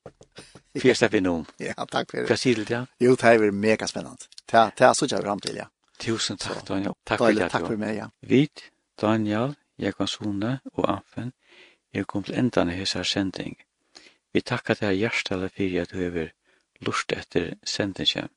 [0.77, 1.45] Fyrsta vi nå.
[1.59, 2.29] Ja, takk for det.
[2.29, 2.85] Hva sier du det?
[3.01, 4.29] Jo, det er mega spennende.
[4.51, 5.69] Det er så kjær fram til, ja.
[5.99, 6.95] Tusen takk, Daniel.
[7.07, 7.51] Takk for det.
[7.51, 8.11] Takk for meg, ja.
[8.21, 8.69] Vit,
[9.01, 11.33] Daniel, Jekonssone og Amfen,
[11.95, 13.57] jeg kom til endan i hessar sending.
[14.35, 16.29] Vi takkar deg hjertelig fyrir at du
[16.87, 18.29] lust etter sendingen.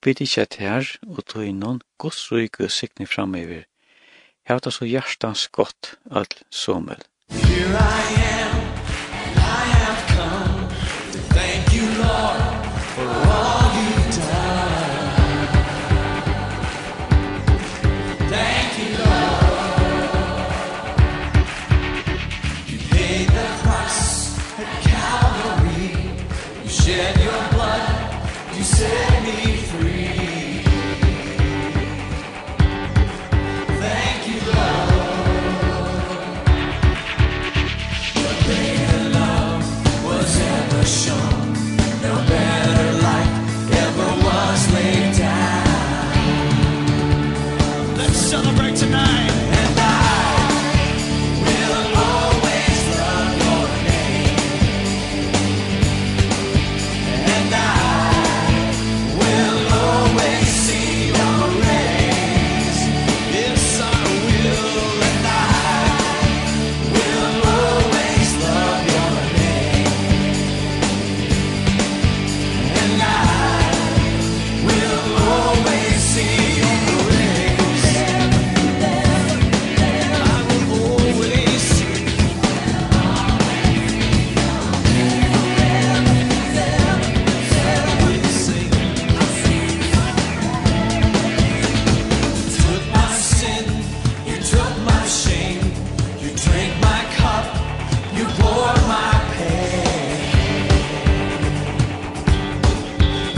[0.00, 3.64] Bid ikke at her og tog innan gods ryke og sikne framover,
[4.46, 7.00] Her det så hjertans godt, all sommel.
[7.30, 8.04] Here I
[8.40, 8.56] am,
[9.20, 10.43] and I have come.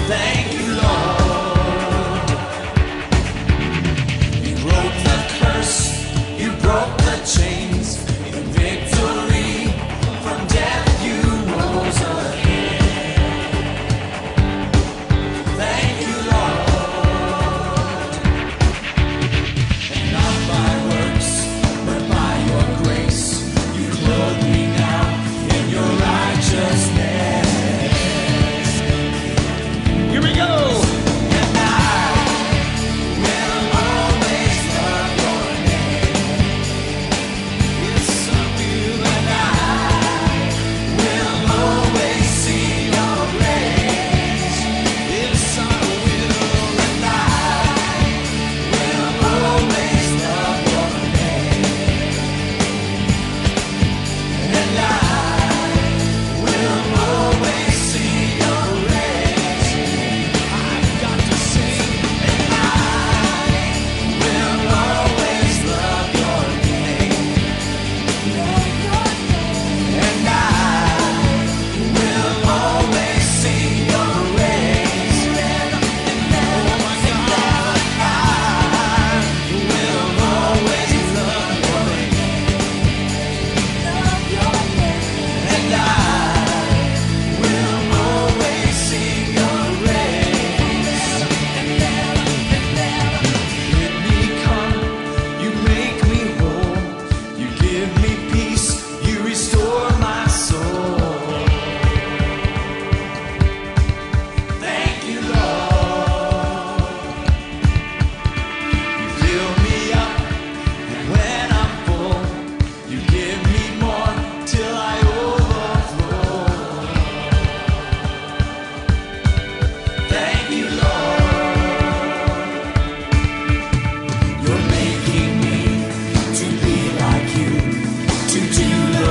[0.08, 0.45] Thank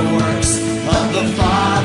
[0.02, 1.75] works of the Father.